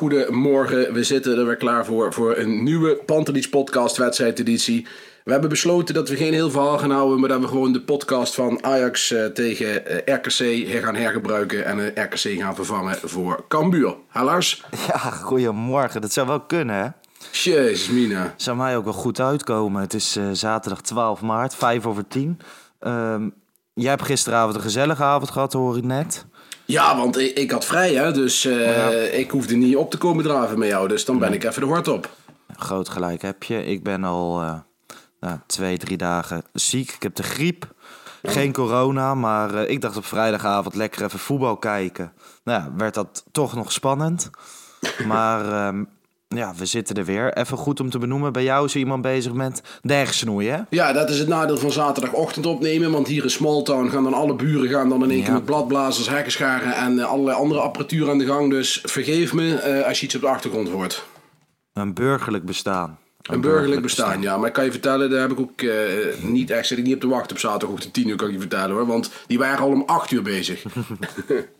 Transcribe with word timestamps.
hele 0.00 0.24
goede 0.24 0.32
morgen. 0.32 0.92
We 0.92 1.04
zitten 1.04 1.38
er 1.38 1.46
weer 1.46 1.56
klaar 1.56 1.84
voor 1.84 2.12
voor 2.12 2.36
een 2.36 2.62
nieuwe 2.62 2.96
Pantelis 3.06 3.48
podcast 3.48 3.96
wedstrijdeditie. 3.96 4.86
We 5.24 5.32
hebben 5.32 5.50
besloten 5.50 5.94
dat 5.94 6.08
we 6.08 6.16
geen 6.16 6.32
heel 6.32 6.50
verhaal 6.50 6.78
gaan 6.78 6.90
houden, 6.90 7.20
maar 7.20 7.28
dat 7.28 7.40
we 7.40 7.46
gewoon 7.46 7.72
de 7.72 7.80
podcast 7.80 8.34
van 8.34 8.64
Ajax 8.64 9.10
eh, 9.10 9.24
tegen 9.24 9.86
eh, 10.06 10.14
RKC 10.14 10.68
gaan 10.82 10.94
hergebruiken 10.94 11.64
en 11.64 11.94
eh, 11.94 12.04
RKC 12.04 12.40
gaan 12.40 12.54
vervangen 12.54 12.96
voor 13.02 13.44
Cambuur. 13.48 13.94
Ha 14.08 14.24
Lars? 14.24 14.64
Ja, 14.86 14.98
goedemorgen. 14.98 16.00
Dat 16.00 16.12
zou 16.12 16.26
wel 16.26 16.40
kunnen, 16.40 16.76
hè? 16.76 16.88
Jezus 17.32 17.88
mina. 17.88 18.34
Zou 18.36 18.56
mij 18.56 18.76
ook 18.76 18.84
wel 18.84 18.92
goed 18.92 19.20
uitkomen. 19.20 19.80
Het 19.80 19.94
is 19.94 20.18
zaterdag 20.32 20.80
12 20.80 21.20
maart, 21.20 21.54
5 21.54 21.86
over 21.86 22.06
10. 22.08 22.40
Ehm, 22.78 23.28
jij 23.74 23.90
hebt 23.90 24.02
gisteravond 24.02 24.54
een 24.54 24.60
gezellige 24.60 25.02
avond 25.02 25.30
gehad, 25.30 25.52
hoor 25.52 25.76
ik 25.76 25.84
net. 25.84 26.26
Ja, 26.70 26.96
want 26.96 27.18
ik, 27.18 27.36
ik 27.36 27.50
had 27.50 27.64
vrij 27.64 27.94
hè, 27.94 28.12
dus 28.12 28.44
eh, 28.44 29.18
ik 29.18 29.30
hoefde 29.30 29.56
niet 29.56 29.76
op 29.76 29.90
te 29.90 29.98
komen 29.98 30.24
draven 30.24 30.58
met 30.58 30.68
jou, 30.68 30.88
dus 30.88 31.04
dan 31.04 31.18
ben 31.18 31.32
ik 31.32 31.44
even 31.44 31.60
de 31.60 31.66
hort 31.66 31.88
op. 31.88 32.10
Groot 32.56 32.88
gelijk 32.88 33.22
heb 33.22 33.42
je. 33.42 33.64
Ik 33.64 33.82
ben 33.82 34.04
al 34.04 34.40
eh, 34.40 34.54
nou, 35.20 35.38
twee, 35.46 35.78
drie 35.78 35.96
dagen 35.96 36.42
ziek. 36.52 36.90
Ik 36.90 37.02
heb 37.02 37.14
de 37.14 37.22
griep. 37.22 37.74
Geen 38.22 38.52
corona, 38.52 39.14
maar 39.14 39.54
eh, 39.54 39.70
ik 39.70 39.80
dacht 39.80 39.96
op 39.96 40.04
vrijdagavond 40.04 40.74
lekker 40.74 41.04
even 41.04 41.18
voetbal 41.18 41.56
kijken. 41.56 42.12
Nou 42.44 42.62
ja, 42.62 42.72
werd 42.76 42.94
dat 42.94 43.24
toch 43.32 43.54
nog 43.54 43.72
spannend. 43.72 44.30
Maar 45.06 45.52
ehm, 45.52 45.84
ja, 46.36 46.54
we 46.56 46.66
zitten 46.66 46.96
er 46.96 47.04
weer. 47.04 47.32
Even 47.32 47.56
goed 47.56 47.80
om 47.80 47.90
te 47.90 47.98
benoemen. 47.98 48.32
Bij 48.32 48.42
jou 48.42 48.64
is 48.64 48.72
er 48.74 48.78
iemand 48.78 49.02
bezig 49.02 49.32
met 49.32 49.62
de 49.80 49.92
hersensnoei, 49.92 50.48
hè? 50.48 50.58
Ja, 50.68 50.92
dat 50.92 51.10
is 51.10 51.18
het 51.18 51.28
nadeel 51.28 51.56
van 51.56 51.72
zaterdagochtend 51.72 52.46
opnemen. 52.46 52.90
Want 52.90 53.06
hier 53.06 53.22
in 53.22 53.30
Smalltown 53.30 53.88
gaan 53.88 54.02
dan 54.02 54.14
alle 54.14 54.34
buren 54.34 54.68
gaan 54.68 54.88
dan 54.88 55.02
in 55.02 55.10
één 55.10 55.24
keer 55.24 55.32
met 55.32 55.44
bladblazers, 55.44 56.08
hekkenscharen 56.08 56.74
en 56.74 56.98
eh, 56.98 57.04
allerlei 57.04 57.36
andere 57.36 57.60
apparatuur 57.60 58.10
aan 58.10 58.18
de 58.18 58.26
gang. 58.26 58.50
Dus 58.50 58.80
vergeef 58.82 59.32
me 59.32 59.54
eh, 59.54 59.86
als 59.86 60.00
je 60.00 60.06
iets 60.06 60.14
op 60.14 60.20
de 60.20 60.28
achtergrond 60.28 60.68
hoort. 60.68 61.04
Een 61.72 61.94
burgerlijk 61.94 62.44
bestaan. 62.44 62.98
Een 63.22 63.40
burgerlijk 63.40 63.82
bestaan, 63.82 64.22
ja. 64.22 64.36
Maar 64.36 64.48
ik 64.48 64.52
kan 64.52 64.64
je 64.64 64.70
vertellen, 64.70 65.10
daar 65.10 65.20
heb 65.20 65.30
ik 65.30 65.40
ook 65.40 65.60
eh, 65.60 65.70
niet 66.22 66.50
echt 66.50 66.66
zit 66.66 66.78
ik 66.78 66.84
niet 66.84 66.94
op 66.94 67.00
te 67.00 67.08
wachten 67.08 67.30
op 67.30 67.38
zaterdagochtend 67.38 67.92
10 67.92 68.08
uur, 68.08 68.16
kan 68.16 68.26
ik 68.26 68.34
je 68.34 68.40
vertellen 68.40 68.76
hoor. 68.76 68.86
Want 68.86 69.10
die 69.26 69.38
waren 69.38 69.64
al 69.64 69.70
om 69.70 69.82
8 69.86 70.10
uur 70.10 70.22
bezig. 70.22 70.62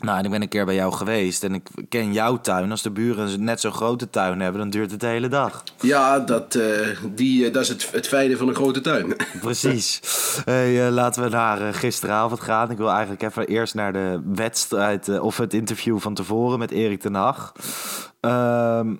Nou, 0.00 0.18
en 0.18 0.24
ik 0.24 0.30
ben 0.30 0.42
een 0.42 0.48
keer 0.48 0.64
bij 0.64 0.74
jou 0.74 0.92
geweest 0.92 1.44
en 1.44 1.54
ik 1.54 1.68
ken 1.88 2.12
jouw 2.12 2.40
tuin. 2.40 2.70
Als 2.70 2.82
de 2.82 2.90
buren 2.90 3.44
net 3.44 3.60
zo'n 3.60 3.72
grote 3.72 4.10
tuin 4.10 4.40
hebben, 4.40 4.60
dan 4.60 4.70
duurt 4.70 4.90
het 4.90 5.00
de 5.00 5.06
hele 5.06 5.28
dag. 5.28 5.62
ja, 5.80 6.18
dat, 6.18 6.54
eh, 6.54 6.88
die, 7.14 7.46
eh, 7.46 7.52
dat 7.52 7.62
is 7.62 7.68
het, 7.68 7.90
het 7.92 8.08
fijne 8.08 8.36
van 8.36 8.48
een 8.48 8.54
grote 8.54 8.80
tuin. 8.80 9.16
Precies. 9.40 10.00
Hey, 10.44 10.86
eh, 10.86 10.92
laten 10.92 11.22
we 11.22 11.28
naar 11.28 11.74
gisteravond 11.74 12.40
gaan. 12.40 12.70
Ik 12.70 12.76
wil 12.76 12.90
eigenlijk 12.90 13.22
even 13.22 13.46
eerst 13.46 13.74
naar 13.74 13.92
de 13.92 14.20
wedstrijd 14.34 15.18
of 15.18 15.36
het 15.36 15.54
interview 15.54 15.98
van 15.98 16.14
tevoren 16.14 16.58
met 16.58 16.70
Erik 16.70 17.00
ten 17.00 17.14
Hag. 17.14 17.52
Ehm 18.20 18.94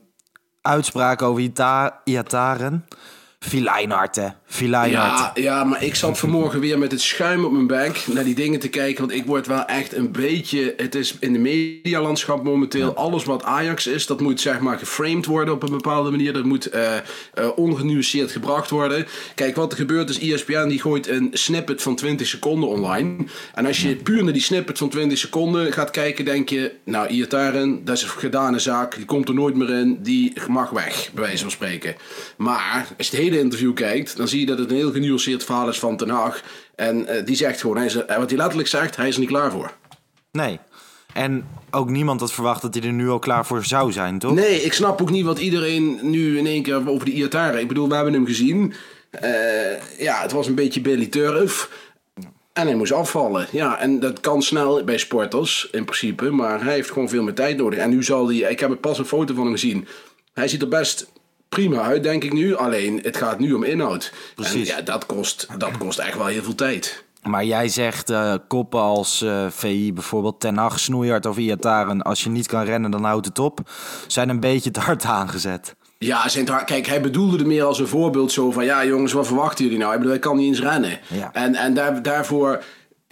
uitspraak 0.64 1.22
over 1.22 1.50
Iataren. 2.04 2.84
Fileinhard, 3.38 4.16
hè? 4.16 4.28
Ja, 4.90 5.30
ja, 5.34 5.64
maar 5.64 5.82
ik 5.82 5.94
zat 5.94 6.18
vanmorgen 6.18 6.60
weer 6.60 6.78
met 6.78 6.90
het 6.90 7.00
schuim 7.00 7.44
op 7.44 7.52
mijn 7.52 7.66
bank 7.66 7.96
naar 8.12 8.24
die 8.24 8.34
dingen 8.34 8.60
te 8.60 8.68
kijken. 8.68 9.00
Want 9.00 9.18
ik 9.18 9.26
word 9.26 9.46
wel 9.46 9.64
echt 9.64 9.94
een 9.94 10.12
beetje. 10.12 10.74
Het 10.76 10.94
is 10.94 11.16
in 11.20 11.32
de 11.32 11.38
medialandschap 11.38 12.44
momenteel. 12.44 12.94
Alles 12.94 13.24
wat 13.24 13.42
Ajax 13.42 13.86
is, 13.86 14.06
dat 14.06 14.20
moet 14.20 14.40
zeg 14.40 14.60
maar 14.60 14.78
geframed 14.78 15.26
worden 15.26 15.54
op 15.54 15.62
een 15.62 15.70
bepaalde 15.70 16.10
manier. 16.10 16.32
Dat 16.32 16.44
moet 16.44 16.66
eh, 16.66 16.96
ongenuanceerd 17.56 18.30
gebracht 18.30 18.70
worden. 18.70 19.06
Kijk, 19.34 19.56
wat 19.56 19.72
er 19.72 19.78
gebeurt 19.78 20.10
is: 20.10 20.18
ESPN 20.18 20.68
die 20.68 20.80
gooit 20.80 21.08
een 21.08 21.28
snippet 21.32 21.82
van 21.82 21.96
20 21.96 22.26
seconden 22.26 22.68
online. 22.68 23.24
En 23.54 23.66
als 23.66 23.82
je 23.82 23.96
puur 23.96 24.24
naar 24.24 24.32
die 24.32 24.42
snippet 24.42 24.78
van 24.78 24.88
20 24.88 25.18
seconden 25.18 25.72
gaat 25.72 25.90
kijken, 25.90 26.24
denk 26.24 26.48
je: 26.48 26.72
Nou, 26.84 27.08
Iataren, 27.08 27.84
dat 27.84 27.96
is 27.96 28.02
een 28.02 28.08
gedane 28.08 28.58
zaak. 28.58 28.96
Die 28.96 29.04
komt 29.04 29.28
er 29.28 29.34
nooit 29.34 29.56
meer 29.56 29.70
in. 29.70 29.98
Die 30.02 30.32
mag 30.48 30.70
weg, 30.70 31.10
bij 31.14 31.22
wijze 31.22 31.42
van 31.42 31.50
spreken. 31.50 31.94
Maar 32.36 32.86
als 32.98 33.08
je 33.08 33.16
het 33.16 33.24
hele 33.24 33.38
interview 33.38 33.74
kijkt, 33.74 34.16
dan 34.16 34.28
zie 34.28 34.40
je 34.40 34.43
dat 34.46 34.58
het 34.58 34.70
een 34.70 34.76
heel 34.76 34.92
genuanceerd 34.92 35.44
verhaal 35.44 35.68
is 35.68 35.78
van 35.78 35.96
Ten 35.96 36.08
Hag. 36.08 36.42
En 36.74 37.06
eh, 37.06 37.26
die 37.26 37.36
zegt 37.36 37.60
gewoon, 37.60 37.76
hij 37.76 37.86
is, 37.86 37.94
wat 37.94 38.30
hij 38.30 38.36
letterlijk 38.36 38.68
zegt, 38.68 38.96
hij 38.96 39.08
is 39.08 39.14
er 39.14 39.20
niet 39.20 39.28
klaar 39.28 39.50
voor. 39.50 39.72
Nee. 40.32 40.58
En 41.12 41.46
ook 41.70 41.90
niemand 41.90 42.20
had 42.20 42.32
verwacht 42.32 42.62
dat 42.62 42.74
hij 42.74 42.82
er 42.82 42.92
nu 42.92 43.08
al 43.08 43.18
klaar 43.18 43.46
voor 43.46 43.64
zou 43.64 43.92
zijn, 43.92 44.18
toch? 44.18 44.34
Nee, 44.34 44.62
ik 44.62 44.72
snap 44.72 45.02
ook 45.02 45.10
niet 45.10 45.24
wat 45.24 45.38
iedereen 45.38 45.98
nu 46.02 46.38
in 46.38 46.46
één 46.46 46.62
keer 46.62 46.88
over 46.88 47.04
de 47.04 47.12
Iataren. 47.12 47.60
Ik 47.60 47.68
bedoel, 47.68 47.88
we 47.88 47.94
hebben 47.94 48.12
hem 48.12 48.26
gezien. 48.26 48.74
Eh, 49.10 49.98
ja, 49.98 50.22
het 50.22 50.32
was 50.32 50.46
een 50.46 50.54
beetje 50.54 50.80
Billy 50.80 51.06
Turf. 51.06 51.70
En 52.52 52.66
hij 52.66 52.74
moest 52.76 52.92
afvallen. 52.92 53.46
Ja, 53.50 53.78
en 53.78 54.00
dat 54.00 54.20
kan 54.20 54.42
snel 54.42 54.84
bij 54.84 54.98
sporters 54.98 55.68
in 55.72 55.84
principe. 55.84 56.30
Maar 56.30 56.64
hij 56.64 56.74
heeft 56.74 56.90
gewoon 56.90 57.08
veel 57.08 57.22
meer 57.22 57.34
tijd 57.34 57.56
nodig. 57.56 57.78
En 57.78 57.90
nu 57.90 58.02
zal 58.02 58.26
hij... 58.26 58.36
Ik 58.36 58.60
heb 58.60 58.80
pas 58.80 58.98
een 58.98 59.04
foto 59.04 59.34
van 59.34 59.44
hem 59.44 59.52
gezien. 59.52 59.86
Hij 60.32 60.48
ziet 60.48 60.62
er 60.62 60.68
best 60.68 61.12
prima 61.54 61.80
uit, 61.82 62.02
denk 62.02 62.24
ik 62.24 62.32
nu. 62.32 62.56
Alleen, 62.56 63.00
het 63.02 63.16
gaat 63.16 63.38
nu 63.38 63.52
om 63.52 63.64
inhoud. 63.64 64.12
Precies. 64.34 64.68
En 64.68 64.76
ja, 64.76 64.82
dat 64.82 65.06
kost, 65.06 65.46
dat 65.58 65.78
kost 65.78 65.98
echt 65.98 66.16
wel 66.16 66.26
heel 66.26 66.42
veel 66.42 66.54
tijd. 66.54 67.04
Maar 67.22 67.44
jij 67.44 67.68
zegt 67.68 68.10
eh, 68.10 68.34
koppen 68.48 68.80
als 68.80 69.22
eh, 69.22 69.46
VI 69.50 69.92
bijvoorbeeld, 69.92 70.40
Ten 70.40 70.56
Hag, 70.56 70.80
Snoeihard 70.80 71.26
of 71.26 71.36
Iataren... 71.36 72.02
als 72.02 72.24
je 72.24 72.30
niet 72.30 72.46
kan 72.46 72.64
rennen, 72.64 72.90
dan 72.90 73.04
houdt 73.04 73.26
het 73.26 73.38
op. 73.38 73.60
Zijn 74.06 74.28
een 74.28 74.40
beetje 74.40 74.70
te 74.70 74.80
hard 74.80 75.04
aangezet. 75.04 75.74
Ja, 75.98 76.28
zijn 76.28 76.64
kijk, 76.64 76.86
hij 76.86 77.00
bedoelde 77.00 77.36
het 77.36 77.46
meer 77.46 77.64
als 77.64 77.78
een 77.78 77.86
voorbeeld 77.86 78.32
zo 78.32 78.50
van... 78.50 78.64
Ja, 78.64 78.84
jongens, 78.84 79.12
wat 79.12 79.26
verwachten 79.26 79.64
jullie 79.64 79.78
nou? 79.78 79.92
Ik 79.92 79.98
bedoel, 79.98 80.12
hij 80.12 80.22
kan 80.22 80.36
niet 80.36 80.46
eens 80.46 80.60
rennen. 80.60 80.98
Ja. 81.08 81.32
En, 81.32 81.54
en 81.54 81.74
daar, 81.74 82.02
daarvoor... 82.02 82.62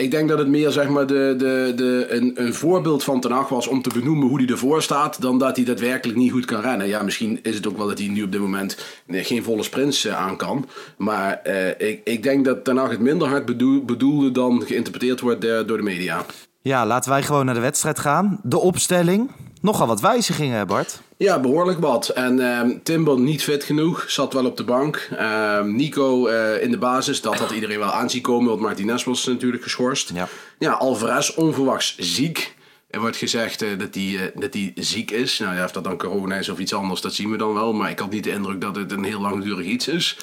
Ik 0.02 0.10
denk 0.10 0.28
dat 0.28 0.38
het 0.38 0.48
meer 0.48 0.70
zeg 0.70 0.88
maar 0.88 1.06
de, 1.06 1.34
de, 1.38 1.72
de, 1.76 2.06
een, 2.08 2.32
een 2.34 2.54
voorbeeld 2.54 3.04
van 3.04 3.20
Ten 3.20 3.46
was 3.48 3.66
om 3.66 3.82
te 3.82 3.90
benoemen 3.94 4.28
hoe 4.28 4.40
hij 4.40 4.48
ervoor 4.48 4.82
staat... 4.82 5.20
dan 5.20 5.38
dat 5.38 5.56
hij 5.56 5.64
daadwerkelijk 5.64 6.18
niet 6.18 6.32
goed 6.32 6.44
kan 6.44 6.60
rennen. 6.60 6.88
Ja, 6.88 7.02
misschien 7.02 7.38
is 7.42 7.54
het 7.54 7.66
ook 7.68 7.76
wel 7.76 7.86
dat 7.86 7.98
hij 7.98 8.08
nu 8.08 8.22
op 8.22 8.32
dit 8.32 8.40
moment 8.40 8.76
geen 9.08 9.42
volle 9.42 9.62
sprints 9.62 10.04
eh, 10.04 10.16
aan 10.16 10.36
kan. 10.36 10.68
Maar 10.96 11.40
eh, 11.42 11.88
ik, 11.88 12.00
ik 12.04 12.22
denk 12.22 12.44
dat 12.44 12.64
Ten 12.64 12.76
het 12.76 13.00
minder 13.00 13.28
hard 13.28 13.44
bedoel, 13.44 13.84
bedoelde 13.84 14.30
dan 14.30 14.62
geïnterpreteerd 14.66 15.20
wordt 15.20 15.44
eh, 15.44 15.66
door 15.66 15.76
de 15.76 15.82
media. 15.82 16.24
Ja, 16.62 16.86
laten 16.86 17.10
wij 17.10 17.22
gewoon 17.22 17.44
naar 17.44 17.54
de 17.54 17.60
wedstrijd 17.60 17.98
gaan. 17.98 18.40
De 18.42 18.58
opstelling. 18.58 19.30
Nogal 19.62 19.86
wat 19.86 20.00
wijzigingen, 20.00 20.66
Bart. 20.66 21.00
Ja, 21.16 21.40
behoorlijk 21.40 21.78
wat. 21.78 22.08
En 22.08 22.80
Timber 22.82 23.18
niet 23.18 23.42
fit 23.42 23.64
genoeg, 23.64 24.04
zat 24.08 24.32
wel 24.32 24.46
op 24.46 24.56
de 24.56 24.64
bank. 24.64 25.08
Ehm, 25.16 25.76
Nico 25.76 26.26
eh, 26.26 26.62
in 26.62 26.70
de 26.70 26.78
basis, 26.78 27.20
dat 27.20 27.38
had 27.38 27.50
iedereen 27.50 27.78
wel 27.78 27.92
aanzien 27.92 28.22
komen, 28.22 28.48
want 28.48 28.60
Martinez 28.60 29.04
was 29.04 29.26
natuurlijk 29.26 29.62
geschorst. 29.62 30.10
Ja. 30.14 30.28
ja 30.58 30.72
Alvarez 30.72 31.30
onverwachts 31.30 31.96
ziek. 31.98 32.54
Er 32.90 33.00
wordt 33.00 33.16
gezegd 33.16 33.58
dat 33.58 33.94
hij 33.94 34.16
eh, 34.16 34.40
dat 34.40 34.54
hij 34.54 34.72
ziek 34.74 35.10
is. 35.10 35.38
Nou 35.38 35.54
ja, 35.56 35.64
of 35.64 35.72
dat 35.72 35.84
dan 35.84 35.98
corona 35.98 36.36
is 36.36 36.48
of 36.48 36.58
iets 36.58 36.74
anders, 36.74 37.00
dat 37.00 37.14
zien 37.14 37.30
we 37.30 37.36
dan 37.36 37.54
wel. 37.54 37.72
Maar 37.72 37.90
ik 37.90 37.98
had 37.98 38.10
niet 38.10 38.24
de 38.24 38.30
indruk 38.30 38.60
dat 38.60 38.76
het 38.76 38.92
een 38.92 39.04
heel 39.04 39.20
langdurig 39.20 39.66
iets 39.66 39.88
is. 39.88 40.16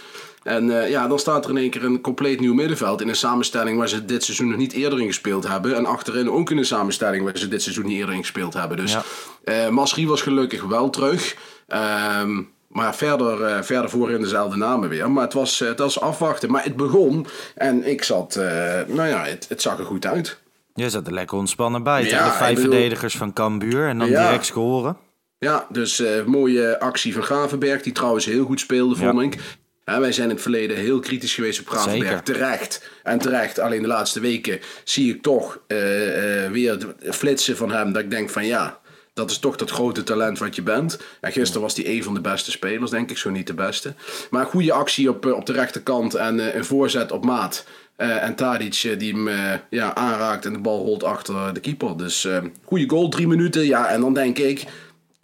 En 0.44 0.82
eh, 0.82 0.90
ja, 0.90 1.08
dan 1.08 1.20
staat 1.20 1.44
er 1.46 1.50
in 1.52 1.58
één 1.58 1.70
keer 1.70 1.84
een 1.84 2.02
compleet 2.02 2.40
nieuw 2.40 2.54
middenveld. 2.54 3.02
In 3.02 3.08
een 3.10 3.16
samenstelling 3.16 3.78
waar 3.78 3.90
ze 3.90 4.06
dit 4.06 4.24
seizoen 4.24 4.48
nog 4.48 4.58
niet 4.58 4.74
eerder 4.74 5.00
in 5.02 5.08
gespeeld 5.08 5.48
hebben. 5.48 5.76
En 5.76 5.86
achterin 5.86 6.32
ook 6.32 6.52
in 6.52 6.58
een 6.58 6.66
samenstelling 6.66 7.24
waar 7.24 7.38
ze 7.38 7.48
dit 7.48 7.62
seizoen 7.62 7.86
niet 7.86 7.98
eerder 7.98 8.16
in 8.16 8.22
gespeeld 8.22 8.54
hebben. 8.54 8.78
Dus 8.78 8.92
Ja. 8.92 9.04
eh 9.44 9.70
Masri 9.70 10.08
was 10.08 10.22
gelukkig 10.22 10.64
wel 10.64 10.90
terug. 10.90 11.36
Ehm, 11.68 12.42
maar 12.68 12.96
verder, 12.96 13.44
eh, 13.44 13.62
verder 13.62 13.90
voorin 13.90 14.22
dezelfde 14.22 14.58
namen 14.58 14.90
weer. 14.90 15.12
Maar 15.12 15.24
het 15.24 15.34
was, 15.34 15.60
het 15.60 15.80
was 15.80 16.00
afwachten. 16.00 16.52
Maar 16.52 16.64
het 16.64 16.76
begon 16.76 17.26
en 17.56 17.88
ik 17.90 18.04
zat... 18.04 18.36
nou 18.88 19.08
ja, 19.08 19.24
het, 19.24 19.46
het 19.50 19.62
zag 19.62 19.80
er 19.80 19.86
goed 19.86 20.06
uit. 20.06 20.40
Je 20.74 20.90
zat 20.90 21.08
er 21.08 21.14
lekker 21.14 21.38
ontspannen 21.38 21.84
bij. 21.84 22.04
Ja, 22.06 22.26
de 22.26 22.32
vijf 22.32 22.56
bedoel- 22.56 22.72
verdedigers 22.72 23.18
van 23.18 23.34
Cambuur. 23.34 23.88
En 23.88 23.98
dan 24.00 24.10
Ja. 24.10 24.26
direct 24.26 24.46
scoren. 24.46 24.98
Ja, 25.40 25.66
dus 25.70 26.04
mooie 26.26 26.80
actie 26.80 27.14
van 27.14 27.24
Gravenberg, 27.24 27.82
die 27.82 27.94
trouwens 27.94 28.26
heel 28.26 28.46
goed 28.46 28.60
speelde, 28.60 28.96
vond 28.96 29.22
ik. 29.22 29.38
Ja, 29.90 30.00
wij 30.00 30.12
zijn 30.12 30.30
in 30.30 30.34
het 30.34 30.42
verleden 30.42 30.78
heel 30.78 31.00
kritisch 31.00 31.34
geweest 31.34 31.60
op 31.60 31.68
Gravenberg. 31.68 32.22
Terecht. 32.22 32.90
En 33.04 33.20
terecht. 33.20 33.60
Alleen 33.60 33.82
de 33.82 33.88
laatste 33.88 34.20
weken 34.20 34.60
zie 34.84 35.14
ik 35.14 35.22
toch 35.22 35.60
eh, 35.68 36.46
eh, 36.46 36.52
weer 36.52 36.78
flitsen 37.02 37.58
van 37.58 37.72
hem. 37.72 37.94
Dat 37.94 38.04
ik 38.04 38.12
denk 38.12 38.30
van 38.30 38.46
ja, 38.46 38.80
dat 39.14 39.32
is 39.32 39.38
toch 39.38 39.56
dat 39.56 39.72
grote 39.72 40.04
talent 40.04 40.40
wat 40.40 40.56
je 40.56 40.62
bent. 40.62 41.00
En 41.22 41.32
gisteren 41.32 41.62
was 41.62 41.76
hij 41.76 41.88
een 41.88 42.04
van 42.04 42.14
de 42.14 42.22
beste 42.22 42.52
spelers, 42.52 42.92
denk 42.92 43.10
ik. 43.10 43.18
Zo 43.18 43.30
niet 43.30 43.48
de 43.48 43.54
beste. 43.54 43.94
Maar 44.30 44.42
een 44.42 44.48
goede 44.48 44.74
actie 44.74 45.10
op, 45.10 45.26
eh, 45.26 45.34
op 45.34 45.46
de 45.46 45.54
rechterkant. 45.54 46.14
En 46.14 46.58
een 46.58 46.66
voorzet 46.66 47.12
op 47.12 47.26
maat. 47.26 47.66
En 47.96 48.36
Tadic 48.36 48.96
die 48.98 49.14
hem 49.14 49.30
ja, 49.70 49.96
aanraakt 49.96 50.46
en 50.46 50.54
de 50.54 50.60
bal 50.60 50.86
rolt 50.86 51.04
achter 51.04 51.54
de 51.54 51.60
keeper. 51.60 51.98
Dus 51.98 52.28
goede 52.64 52.90
goal, 52.90 53.10
drie 53.10 53.28
minuten. 53.28 53.66
Ja, 53.66 53.88
en 53.88 54.02
dan 54.02 54.14
denk 54.14 54.38
ik, 54.38 54.66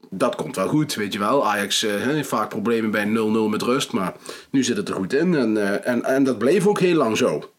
dat 0.10 0.36
komt 0.36 0.56
wel 0.56 0.68
goed, 0.68 0.94
weet 0.96 1.13
je 1.13 1.19
wel. 1.19 1.48
Ajax 1.48 1.84
eh, 1.84 1.94
heeft 1.96 2.30
vaak 2.30 2.50
problemen 2.50 2.92
bij 2.92 3.06
0-0 3.06 3.50
met 3.50 3.62
rust, 3.62 3.92
maar 3.92 4.13
nu 4.50 4.63
zit 4.63 4.78
het 4.78 4.90
er 4.90 4.96
goed 4.96 5.13
in. 5.13 5.36
En, 5.36 5.57
eh, 5.57 5.92
en, 5.92 6.04
en 6.04 6.24
dat 6.24 6.38
bleef 6.38 6.68
ook 6.68 6.80
heel 6.80 6.96
lang 6.96 7.18
zo. 7.18 7.50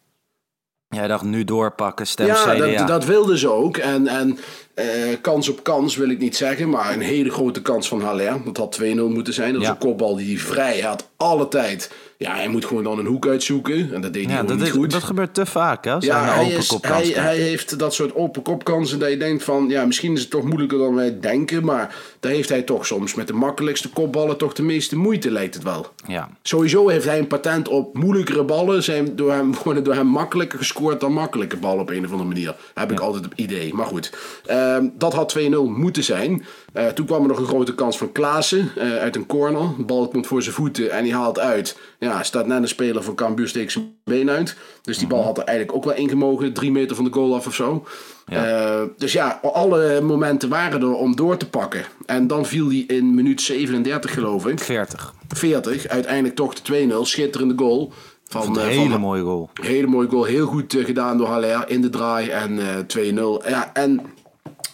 Jij 0.88 1.08
dacht 1.08 1.25
nu 1.25 1.44
doorpakken, 1.44 2.06
stem 2.06 2.26
Ja, 2.26 2.54
CDA. 2.54 2.76
dat, 2.76 2.88
dat 2.88 3.04
wilden 3.04 3.38
ze 3.38 3.50
ook. 3.50 3.76
En, 3.76 4.06
en 4.06 4.38
eh, 4.76 4.87
kans 5.20 5.49
op 5.49 5.62
kans 5.62 5.96
wil 5.96 6.11
ik 6.11 6.19
niet 6.19 6.37
zeggen, 6.37 6.69
maar 6.70 6.93
een 6.93 7.00
hele 7.00 7.31
grote 7.31 7.62
kans 7.62 7.88
van 7.88 8.00
Haller. 8.00 8.40
Dat 8.44 8.56
had 8.56 8.73
2-0 8.73 8.84
moeten 9.08 9.34
zijn. 9.34 9.52
Dat 9.52 9.61
is 9.62 9.67
Ja. 9.67 9.73
een 9.73 9.78
kopbal 9.78 10.17
die 10.17 10.26
hij 10.26 10.37
vrij 10.44 10.81
had, 10.81 11.08
alle 11.17 11.49
tijd. 11.49 11.90
Ja, 12.19 12.34
hij 12.34 12.49
moet 12.49 12.64
gewoon 12.64 12.82
dan 12.84 12.99
een 12.99 13.06
hoek 13.06 13.26
uitzoeken. 13.26 13.94
En 13.94 14.00
dat 14.00 14.12
deed 14.12 14.25
hij 14.25 14.32
ja, 14.34 14.38
gewoon 14.40 14.46
dat, 14.46 14.56
niet 14.56 14.67
is- 14.67 14.73
goed. 14.81 14.90
dat 14.90 15.02
gebeurt 15.02 15.34
te 15.34 15.46
vaak, 15.46 15.84
hè? 15.84 15.96
Ja, 16.00 16.25
hij 16.25 16.44
open 16.44 16.56
is, 16.56 16.76
hij, 16.81 17.06
hij 17.06 17.37
heeft 17.37 17.78
dat 17.78 17.94
soort 17.94 18.14
open 18.14 18.43
kopkansen 18.43 18.99
dat 18.99 19.11
je 19.11 19.17
denkt 19.17 19.44
van... 19.44 19.69
Ja, 19.69 19.84
misschien 19.87 20.12
is 20.14 20.20
het 20.20 20.31
toch 20.31 20.43
moeilijker 20.44 20.78
dan 20.78 20.94
wij 20.94 21.20
denken. 21.20 21.64
Maar 21.64 21.94
daar 22.20 22.32
heeft 22.32 22.49
hij 22.49 22.62
toch 22.62 22.87
soms 22.87 23.14
met 23.14 23.26
de 23.26 23.32
makkelijkste 23.32 23.88
kopballen 23.90 24.37
toch 24.37 24.52
de 24.52 24.62
meeste 24.62 24.96
moeite, 24.96 25.31
lijkt 25.31 25.55
het 25.55 25.62
wel. 25.62 25.87
Ja. 26.06 26.28
Sowieso 26.43 26.88
heeft 26.88 27.05
hij 27.05 27.19
een 27.19 27.26
patent 27.26 27.69
op 27.69 27.94
moeilijkere 27.96 28.44
ballen. 28.44 28.82
Zijn 28.82 29.17
door 29.17 29.32
hem, 29.32 29.55
worden 29.64 29.84
door 29.84 29.94
hem 29.94 30.06
makkelijker 30.06 30.58
gescoord 30.58 31.00
dan 31.00 31.12
makkelijke 31.12 31.56
ballen 31.56 31.81
op 31.81 31.90
een 31.90 32.05
of 32.05 32.11
andere 32.11 32.28
manier. 32.28 32.56
Heb 32.75 32.93
ik 32.93 33.00
altijd 33.00 33.25
het 33.25 33.32
idee. 33.37 33.75
Maar 33.75 33.87
goed, 33.87 34.12
Ehm, 34.46 34.65
dat 34.92 35.12
had 35.12 35.38
2-0 35.38 35.40
moeten 35.64 36.04
zijn. 36.04 36.44
Eh, 36.72 36.86
toen 36.86 37.06
kwam 37.06 37.22
er 37.22 37.28
nog 37.28 37.38
een 37.38 37.46
grote 37.46 37.74
kans 37.74 37.98
van 37.98 38.12
Klaassen 38.12 38.70
eh, 38.76 38.96
uit 38.96 39.16
een 39.16 39.26
corner. 39.26 39.68
De 39.76 39.84
bal 39.84 40.08
komt 40.08 40.26
voor 40.26 40.42
zijn 40.42 40.54
voeten 40.54 40.90
en 40.90 41.02
die 41.04 41.14
haalt 41.14 41.38
uit. 41.38 41.78
Ja, 41.98 42.22
staat 42.22 42.46
net 42.46 42.62
een 42.62 42.68
speler 42.68 43.02
van 43.02 43.14
Cambuur 43.14 43.48
steekt 43.48 43.72
zijn 43.72 43.94
been 44.04 44.30
uit. 44.30 44.56
Dus 44.82 44.98
die 44.98 45.06
bal 45.06 45.22
had 45.22 45.38
er 45.38 45.44
eigenlijk 45.44 45.76
ook 45.78 45.84
wel 45.84 45.94
ingemogen. 45.94 46.52
Drie 46.52 46.70
meter 46.70 46.96
van 46.96 47.04
de 47.04 47.12
goal 47.12 47.34
af 47.34 47.46
of 47.46 47.54
zo. 47.54 47.86
Eh, 48.26 48.82
dus 48.96 49.12
ja, 49.12 49.40
alle 49.42 50.00
momenten 50.00 50.48
waren 50.48 50.80
er 50.80 50.94
om 50.94 51.16
door 51.16 51.36
te 51.36 51.48
pakken. 51.48 51.84
En 52.06 52.26
dan 52.26 52.46
viel 52.46 52.68
hij 52.68 52.84
in 52.86 53.14
minuut 53.14 53.40
37 53.40 54.14
geloof 54.14 54.46
ik. 54.46 54.58
40. 54.58 55.14
40. 55.28 55.86
Uiteindelijk 55.88 56.34
toch 56.34 56.54
de 56.54 56.62
2-0. 56.62 57.04
Schitterende 57.04 57.54
goal. 57.56 57.92
Van, 58.28 58.58
Een 58.58 58.66
hele 58.66 58.90
van, 58.90 59.00
mooie 59.00 59.22
goal. 59.22 59.50
Hele 59.62 59.86
mooie 59.86 60.08
goal. 60.08 60.24
Heel 60.24 60.46
goed 60.46 60.76
gedaan 60.78 61.18
door 61.18 61.26
Haller 61.26 61.64
in 61.68 61.80
de 61.80 61.90
draai. 61.90 62.28
En 62.28 62.58
eh 62.58 62.78
2-0. 62.86 63.48
Ja, 63.48 63.70
en 63.72 64.00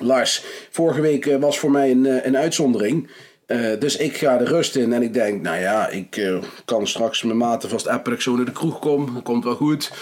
Lars, 0.03 0.45
vorige 0.71 1.01
week 1.01 1.27
eh, 1.27 1.41
was 1.41 1.59
voor 1.59 1.71
mij 1.71 1.91
een, 1.91 2.07
eh, 2.07 2.27
een 2.27 2.37
uitzondering. 2.37 3.11
Eh, 3.47 3.79
dus 3.79 3.97
ik 3.97 4.17
ga 4.17 4.37
de 4.37 4.45
rust 4.45 4.77
in 4.77 4.93
en 4.93 5.03
ik 5.03 5.15
denk, 5.15 5.43
nou 5.43 5.59
ja, 5.59 5.89
ik 5.89 6.41
kan 6.65 6.87
straks 6.87 7.23
mijn 7.23 7.37
maten 7.37 7.69
vast 7.69 7.87
appen 7.87 8.05
dat 8.05 8.13
ik 8.13 8.21
zo 8.21 8.37
naar 8.37 8.45
de 8.45 8.53
kroeg 8.53 8.79
kom. 8.79 9.15
Dat 9.15 9.23
komt 9.23 9.45
wel 9.45 9.55
goed. 9.55 9.93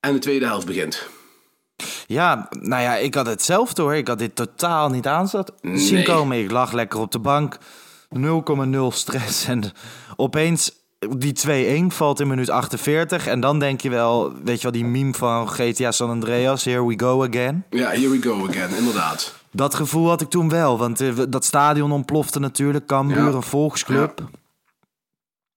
En 0.00 0.12
de 0.12 0.18
tweede 0.18 0.46
helft 0.46 0.66
begint. 0.66 1.06
Ja, 2.06 2.48
nou 2.50 2.82
ja, 2.82 2.96
ik 2.96 3.14
had 3.14 3.26
hetzelfde 3.26 3.82
hoor. 3.82 3.94
Ik 3.94 4.08
had 4.08 4.18
dit 4.18 4.36
totaal 4.36 4.88
niet 4.88 5.06
aanzet 5.06 5.52
zien 5.62 6.04
komen. 6.04 6.38
Ik 6.38 6.50
lag 6.50 6.72
lekker 6.72 7.00
op 7.00 7.12
de 7.12 7.18
bank. 7.18 7.58
0,0 8.08 8.90
stress. 8.90 9.46
En 9.46 9.62
opeens 10.16 10.79
die 11.08 11.32
2-1 11.82 11.86
valt 11.94 12.20
in 12.20 12.28
minuut 12.28 12.50
48. 12.50 13.26
En 13.26 13.40
dan 13.40 13.58
denk 13.58 13.80
je 13.80 13.90
wel, 13.90 14.32
weet 14.44 14.56
je 14.56 14.62
wel, 14.62 14.72
die 14.72 14.84
meme 14.84 15.14
van 15.14 15.48
GTA 15.48 15.90
San 15.92 16.10
Andreas. 16.10 16.64
Here 16.64 16.86
we 16.86 16.98
go 16.98 17.24
again. 17.24 17.64
Ja, 17.70 17.88
here 17.88 18.08
we 18.08 18.22
go 18.22 18.46
again, 18.48 18.76
inderdaad. 18.76 19.34
Dat 19.52 19.74
gevoel 19.74 20.08
had 20.08 20.20
ik 20.20 20.28
toen 20.28 20.48
wel. 20.48 20.78
Want 20.78 21.00
eh, 21.00 21.08
dat 21.28 21.44
stadion 21.44 21.92
ontplofte 21.92 22.40
natuurlijk. 22.40 22.86
Cambuur, 22.86 23.16
Ja. 23.16 23.32
een 23.32 23.42
volksclub. 23.42 24.18
Ja, 24.18 24.24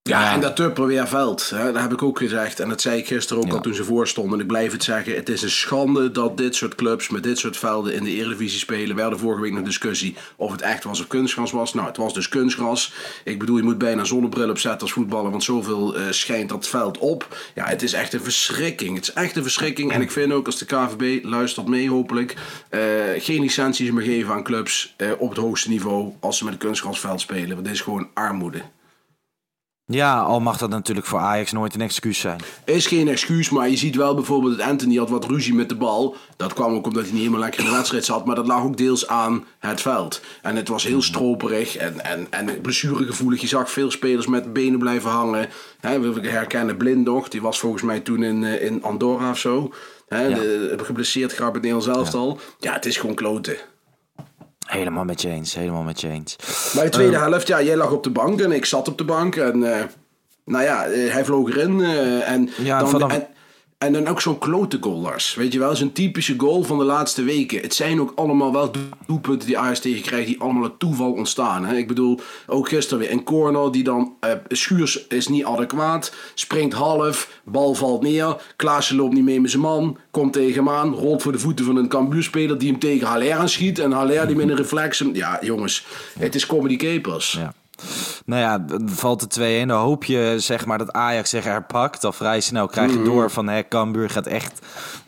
Ja. 0.08 0.32
en 0.32 0.40
dat 0.40 0.56
Tupperweerveld, 0.56 1.50
hè, 1.50 1.72
dat 1.72 1.82
heb 1.82 1.92
ik 1.92 2.02
ook 2.02 2.18
gezegd. 2.18 2.60
En 2.60 2.68
dat 2.68 2.80
zei 2.80 2.98
ik 2.98 3.06
gisteren 3.06 3.42
ook 3.42 3.48
Ja. 3.48 3.54
al 3.54 3.60
toen 3.60 3.74
ze 3.74 3.84
voorstonden. 3.84 4.34
En 4.34 4.40
ik 4.40 4.46
blijf 4.46 4.72
het 4.72 4.84
zeggen, 4.84 5.14
het 5.14 5.28
is 5.28 5.42
een 5.42 5.50
schande 5.50 6.10
dat 6.10 6.36
dit 6.36 6.54
soort 6.54 6.74
clubs 6.74 7.08
met 7.08 7.22
dit 7.22 7.38
soort 7.38 7.56
velden 7.56 7.94
in 7.94 8.04
de 8.04 8.10
Eredivisie 8.10 8.58
spelen. 8.58 8.96
We 8.96 9.02
hadden 9.02 9.18
vorige 9.20 9.40
week 9.42 9.52
nog 9.52 9.62
discussie 9.64 10.16
of 10.36 10.52
het 10.52 10.60
echt 10.62 10.84
was 10.84 11.00
of 11.00 11.06
kunstgras 11.06 11.50
was. 11.52 11.74
Nou, 11.74 11.86
het 11.86 11.96
was 11.96 12.14
dus 12.14 12.28
kunstgras. 12.28 12.92
Ik 13.24 13.38
bedoel, 13.38 13.56
je 13.56 13.62
moet 13.62 13.78
bijna 13.78 14.00
een 14.00 14.06
zonnebril 14.06 14.50
opzetten 14.50 14.80
als 14.80 14.92
voetballer, 14.92 15.30
want 15.30 15.42
zoveel 15.44 15.96
eh, 15.96 16.02
schijnt 16.10 16.48
dat 16.48 16.68
veld 16.68 16.98
op. 16.98 17.36
Ja, 17.54 17.64
het 17.66 17.82
is 17.82 17.92
echt 17.92 18.12
een 18.12 18.22
verschrikking. 18.22 18.94
Het 18.96 19.08
is 19.08 19.12
echt 19.14 19.36
een 19.36 19.42
verschrikking. 19.42 19.92
En 19.92 20.00
ik 20.00 20.10
vind 20.10 20.32
ook 20.32 20.46
als 20.46 20.58
de 20.58 20.64
KVB 20.66 21.24
luistert 21.24 21.66
mee, 21.68 21.90
hopelijk, 21.90 22.34
eh, 22.68 22.80
geen 23.18 23.40
licenties 23.40 23.90
meer 23.90 24.04
geven 24.04 24.34
aan 24.34 24.42
clubs 24.42 24.94
eh, 24.96 25.08
op 25.18 25.28
het 25.28 25.38
hoogste 25.38 25.68
niveau 25.68 26.12
als 26.20 26.38
ze 26.38 26.44
met 26.44 26.52
een 26.52 26.58
kunstgrasveld 26.58 27.20
spelen. 27.20 27.48
Want 27.54 27.64
dit 27.64 27.74
is 27.74 27.80
gewoon 27.80 28.08
armoede. 28.14 28.62
Ja, 29.86 30.20
al 30.20 30.40
mag 30.40 30.58
dat 30.58 30.70
natuurlijk 30.70 31.06
voor 31.06 31.18
Ajax 31.18 31.52
nooit 31.52 31.74
een 31.74 31.80
excuus 31.80 32.18
zijn. 32.18 32.40
Is 32.64 32.86
geen 32.86 33.08
excuus, 33.08 33.50
maar 33.50 33.68
je 33.68 33.76
ziet 33.76 33.96
wel 33.96 34.14
bijvoorbeeld 34.14 34.58
dat 34.58 34.66
Anthony 34.66 34.96
had 34.96 35.10
wat 35.10 35.24
ruzie 35.24 35.54
met 35.54 35.68
de 35.68 35.74
bal. 35.74 36.16
Dat 36.36 36.52
kwam 36.52 36.74
ook 36.74 36.86
omdat 36.86 37.02
hij 37.02 37.12
niet 37.12 37.20
helemaal 37.20 37.40
lekker 37.40 37.60
in 37.60 37.66
de 37.66 37.72
wedstrijd 37.72 38.04
zat. 38.04 38.24
Maar 38.24 38.34
dat 38.34 38.46
lag 38.46 38.62
ook 38.62 38.76
deels 38.76 39.08
aan 39.08 39.44
het 39.58 39.80
veld. 39.80 40.20
En 40.42 40.56
het 40.56 40.68
was 40.68 40.84
heel 40.84 41.02
stroperig 41.02 41.76
en, 41.76 42.04
en, 42.04 42.26
en 42.30 42.60
blessuregevoelig. 42.60 43.40
Je 43.40 43.46
zag 43.46 43.70
veel 43.70 43.90
spelers 43.90 44.26
met 44.26 44.52
benen 44.52 44.78
blijven 44.78 45.10
hangen. 45.10 45.48
Hè, 45.80 46.00
we 46.00 46.28
herkennen 46.28 46.76
Blind 46.76 47.04
nog. 47.04 47.28
Die 47.28 47.42
was 47.42 47.58
volgens 47.58 47.82
mij 47.82 48.00
toen 48.00 48.22
in, 48.22 48.44
eh, 48.44 48.64
in 48.64 48.82
Andorra 48.82 49.30
of 49.30 49.38
zo. 49.38 49.72
Ja. 50.08 50.28
de, 50.28 50.74
geblesseerd 50.82 51.32
gehad 51.32 51.52
met 51.52 51.62
Nederlands 51.62 51.98
elftal. 51.98 52.38
Ja. 52.58 52.72
het 52.72 52.86
is 52.86 52.96
gewoon 52.96 53.14
kloten. 53.14 53.56
Helemaal 54.78 55.04
met 55.04 55.22
je 55.22 55.28
eens, 55.28 55.54
helemaal 55.54 55.82
met 55.82 56.00
je 56.00 56.08
eens. 56.08 56.36
Maar 56.74 56.84
de 56.84 56.90
tweede 56.90 57.16
helft, 57.18 57.46
ja, 57.46 57.62
jij 57.62 57.76
lag 57.76 57.90
op 57.90 58.02
de 58.02 58.10
bank 58.10 58.40
en 58.40 58.52
ik 58.52 58.64
zat 58.64 58.88
op 58.88 58.98
de 58.98 59.04
bank. 59.04 59.36
En 59.36 59.72
eh, 59.78 59.84
nou 60.44 60.64
ja, 60.64 60.84
eh, 60.86 61.12
hij 61.12 61.24
vloog 61.24 61.48
erin. 61.50 61.80
eh, 61.80 62.30
en, 62.30 62.50
Ja, 62.56 62.78
dan, 62.78 62.88
vanaf- 62.88 63.12
en, 63.12 63.26
en 63.84 63.92
dan 63.92 64.06
ook 64.06 64.20
zo'n 64.20 64.38
klote 64.38 64.78
goal, 64.80 65.00
Lars. 65.00 65.34
Weet 65.34 65.52
je 65.52 65.58
wel, 65.58 65.76
zo'n 65.76 65.92
typische 65.92 66.34
goal 66.36 66.62
van 66.62 66.78
de 66.78 66.84
laatste 66.84 67.22
weken. 67.22 67.60
Het 67.60 67.74
zijn 67.74 68.00
ook 68.00 68.12
allemaal 68.14 68.52
wel 68.52 68.70
doelpunten 69.06 69.46
die 69.46 69.58
Ajax 69.58 69.80
tegen 69.80 70.02
krijgt, 70.02 70.26
die 70.26 70.40
allemaal 70.40 70.62
uit 70.62 70.78
toeval 70.78 71.12
ontstaan. 71.12 71.64
Hè? 71.64 71.76
Ik 71.76 71.88
bedoel, 71.88 72.20
ook 72.46 72.68
gisteren 72.68 72.98
weer 72.98 73.12
een 73.12 73.24
corner 73.24 73.72
die 73.72 73.84
dan... 73.84 74.14
eh, 74.20 74.30
Schuurs 74.48 75.06
is 75.06 75.28
niet 75.28 75.44
adequaat, 75.44 76.12
springt 76.34 76.74
half, 76.74 77.40
bal 77.44 77.74
valt 77.74 78.02
neer. 78.02 78.36
Klaassen 78.56 78.96
loopt 78.96 79.14
niet 79.14 79.24
mee 79.24 79.40
met 79.40 79.50
zijn 79.50 79.62
man, 79.62 79.98
komt 80.10 80.32
tegen 80.32 80.64
hem 80.64 80.74
aan, 80.74 80.94
rolt 80.94 81.22
voor 81.22 81.32
de 81.32 81.38
voeten 81.38 81.64
van 81.64 81.76
een 81.76 81.88
Cambuurspeler 81.88 82.58
die 82.58 82.70
hem 82.70 82.78
tegen 82.78 83.06
Haller 83.06 83.32
aanschiet. 83.32 83.78
En 83.78 83.92
Haller 83.92 84.26
die 84.26 84.36
met 84.36 84.48
een 84.48 84.56
reflex... 84.56 85.02
Ja, 85.12 85.38
jongens, 85.42 85.86
het 86.18 86.34
is 86.34 86.46
comedy 86.46 86.76
capers. 86.76 87.32
Ja. 87.32 87.54
Nou 88.26 88.40
ja, 88.40 88.64
valt 88.86 89.34
de 89.34 89.60
2-1. 89.64 89.66
Dan 89.68 89.80
hoop 89.80 90.04
je 90.04 90.34
zeg 90.38 90.66
maar, 90.66 90.78
dat 90.78 90.92
Ajax 90.92 91.30
zich 91.30 91.44
herpakt. 91.44 92.04
Al 92.04 92.12
vrij 92.12 92.40
snel 92.40 92.66
krijg 92.66 92.92
je 92.92 93.02
door 93.02 93.30
van 93.30 93.48
hè, 93.48 93.68
Cambuur 93.68 94.10
gaat 94.10 94.26
echt 94.26 94.58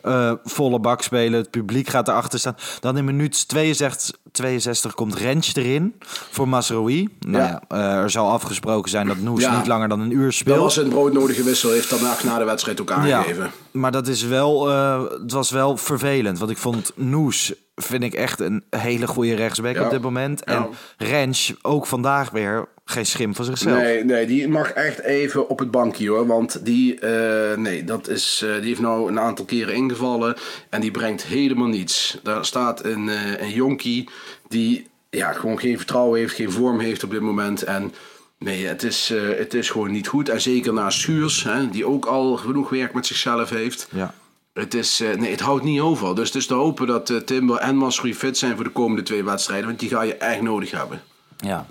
eh, 0.01 0.31
volle 0.43 0.79
bak 0.79 1.01
spelen. 1.01 1.39
Het 1.39 1.49
publiek 1.51 1.87
gaat 1.89 2.07
erachter 2.07 2.39
staan. 2.39 2.55
Dan 2.79 2.97
in 2.97 3.05
minuut 3.05 3.47
62, 3.47 4.15
62 4.31 4.93
komt 4.93 5.15
Rens 5.15 5.55
erin 5.55 5.95
voor 6.31 6.47
Masroui. 6.47 7.09
Nou 7.19 7.43
ja. 7.43 7.61
Ja. 7.69 7.77
eh, 7.77 8.01
er 8.03 8.09
zal 8.09 8.31
afgesproken 8.31 8.89
zijn 8.89 9.07
dat 9.07 9.17
Noes 9.17 9.41
Ja. 9.41 9.57
niet 9.57 9.67
langer 9.67 9.87
dan 9.89 9.99
een 9.99 10.11
uur 10.11 10.23
Dat 10.25 10.33
speelt. 10.33 10.59
was 10.59 10.77
een 10.77 10.89
broodnodige 10.89 11.43
wissel, 11.43 11.71
heeft 11.71 11.89
daarna 11.89 12.15
na 12.23 12.37
de 12.37 12.45
wedstrijd 12.45 12.81
ook 12.81 12.91
aangegeven. 12.91 13.43
Ja, 13.43 13.49
maar 13.71 13.91
dat 13.91 14.07
is 14.07 14.23
wel, 14.23 14.69
eh, 14.69 15.01
het 15.21 15.31
was 15.31 15.51
wel 15.51 15.77
vervelend. 15.77 16.39
Want 16.39 16.51
ik 16.51 16.57
vond 16.57 16.91
Noes, 16.95 17.53
vind 17.81 18.03
ik 18.03 18.13
echt 18.13 18.39
een 18.39 18.63
hele 18.69 19.07
goede 19.07 19.35
rechtsback 19.35 19.75
Ja. 19.75 19.83
op 19.85 19.89
dit 19.89 20.01
moment. 20.01 20.41
Ja. 20.45 20.53
En 20.53 20.67
Rens, 21.07 21.53
ook 21.61 21.85
vandaag 21.85 22.29
weer, 22.29 22.67
geen 22.85 23.05
schim 23.05 23.35
van 23.35 23.45
zichzelf. 23.45 23.77
Nee, 23.77 24.03
nee, 24.03 24.25
die 24.25 24.47
mag 24.47 24.69
echt 24.71 24.99
even 24.99 25.49
op 25.49 25.59
het 25.59 25.71
bankje 25.71 26.09
hoor. 26.09 26.27
Want 26.27 26.65
die, 26.65 26.99
eh, 26.99 27.57
nee, 27.57 27.83
dat 27.83 28.07
is, 28.07 28.41
eh, 28.43 28.55
die 28.55 28.67
heeft 28.67 28.79
nou 28.81 29.09
een 29.09 29.19
aantal 29.19 29.45
keren 29.45 29.73
ingevallen. 29.73 30.35
En 30.69 30.81
die 30.81 30.91
brengt 30.91 31.23
helemaal 31.23 31.67
niets. 31.67 32.19
Daar 32.23 32.45
staat 32.45 32.85
een, 32.85 33.09
eh, 33.09 33.41
een 33.41 33.51
jonkie 33.51 34.09
die 34.47 34.87
ja, 35.09 35.31
gewoon 35.33 35.59
geen 35.59 35.77
vertrouwen 35.77 36.19
heeft, 36.19 36.35
geen 36.35 36.51
vorm 36.51 36.79
heeft 36.79 37.03
op 37.03 37.11
dit 37.11 37.21
moment. 37.21 37.63
En 37.63 37.93
nee, 38.39 38.65
het 38.65 38.83
is, 38.83 39.13
het 39.37 39.53
is 39.53 39.69
gewoon 39.69 39.91
niet 39.91 40.07
goed. 40.07 40.29
En 40.29 40.41
zeker 40.41 40.73
na 40.73 40.89
Schuurs, 40.89 41.43
hè, 41.43 41.69
die 41.69 41.85
ook 41.85 42.05
al 42.05 42.37
genoeg 42.37 42.69
werk 42.69 42.93
met 42.93 43.05
zichzelf 43.05 43.49
heeft. 43.49 43.87
Ja. 43.91 44.13
Het, 44.59 44.73
is, 44.73 44.99
eh, 44.99 45.15
nee, 45.15 45.31
het 45.31 45.39
houdt 45.39 45.63
niet 45.63 45.79
over. 45.79 46.15
Dus 46.15 46.27
het 46.27 46.35
is 46.35 46.47
te 46.47 46.53
hopen 46.53 46.87
dat 46.87 47.09
eh, 47.09 47.17
Timber 47.17 47.57
en 47.57 47.75
Masrui 47.75 48.15
fit 48.15 48.37
zijn 48.37 48.55
voor 48.55 48.63
de 48.63 48.69
komende 48.69 49.03
twee 49.03 49.23
wedstrijden. 49.23 49.65
Want 49.67 49.79
die 49.79 49.89
ga 49.89 50.01
je 50.01 50.15
echt 50.15 50.41
nodig 50.41 50.71
hebben. 50.71 51.01
Ja. 51.37 51.65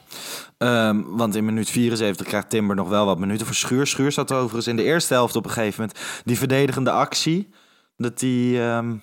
Ehm, 0.58 1.02
want 1.06 1.34
in 1.34 1.44
minuut 1.44 1.70
74 1.70 2.26
krijgt 2.26 2.50
Timber 2.50 2.76
nog 2.76 2.88
wel 2.88 3.06
wat 3.06 3.18
minuten 3.18 3.46
voor 3.46 3.54
Schuur. 3.54 3.86
Schuur 3.86 4.12
zat 4.12 4.32
overigens 4.32 4.66
in 4.66 4.76
de 4.76 4.82
eerste 4.82 5.14
helft 5.14 5.36
op 5.36 5.44
een 5.44 5.50
gegeven 5.50 5.80
moment 5.80 5.98
die 6.24 6.38
verdedigende 6.38 6.90
actie. 6.90 7.48
Dat 7.96 8.18
die, 8.18 8.60
ehm, 8.60 8.94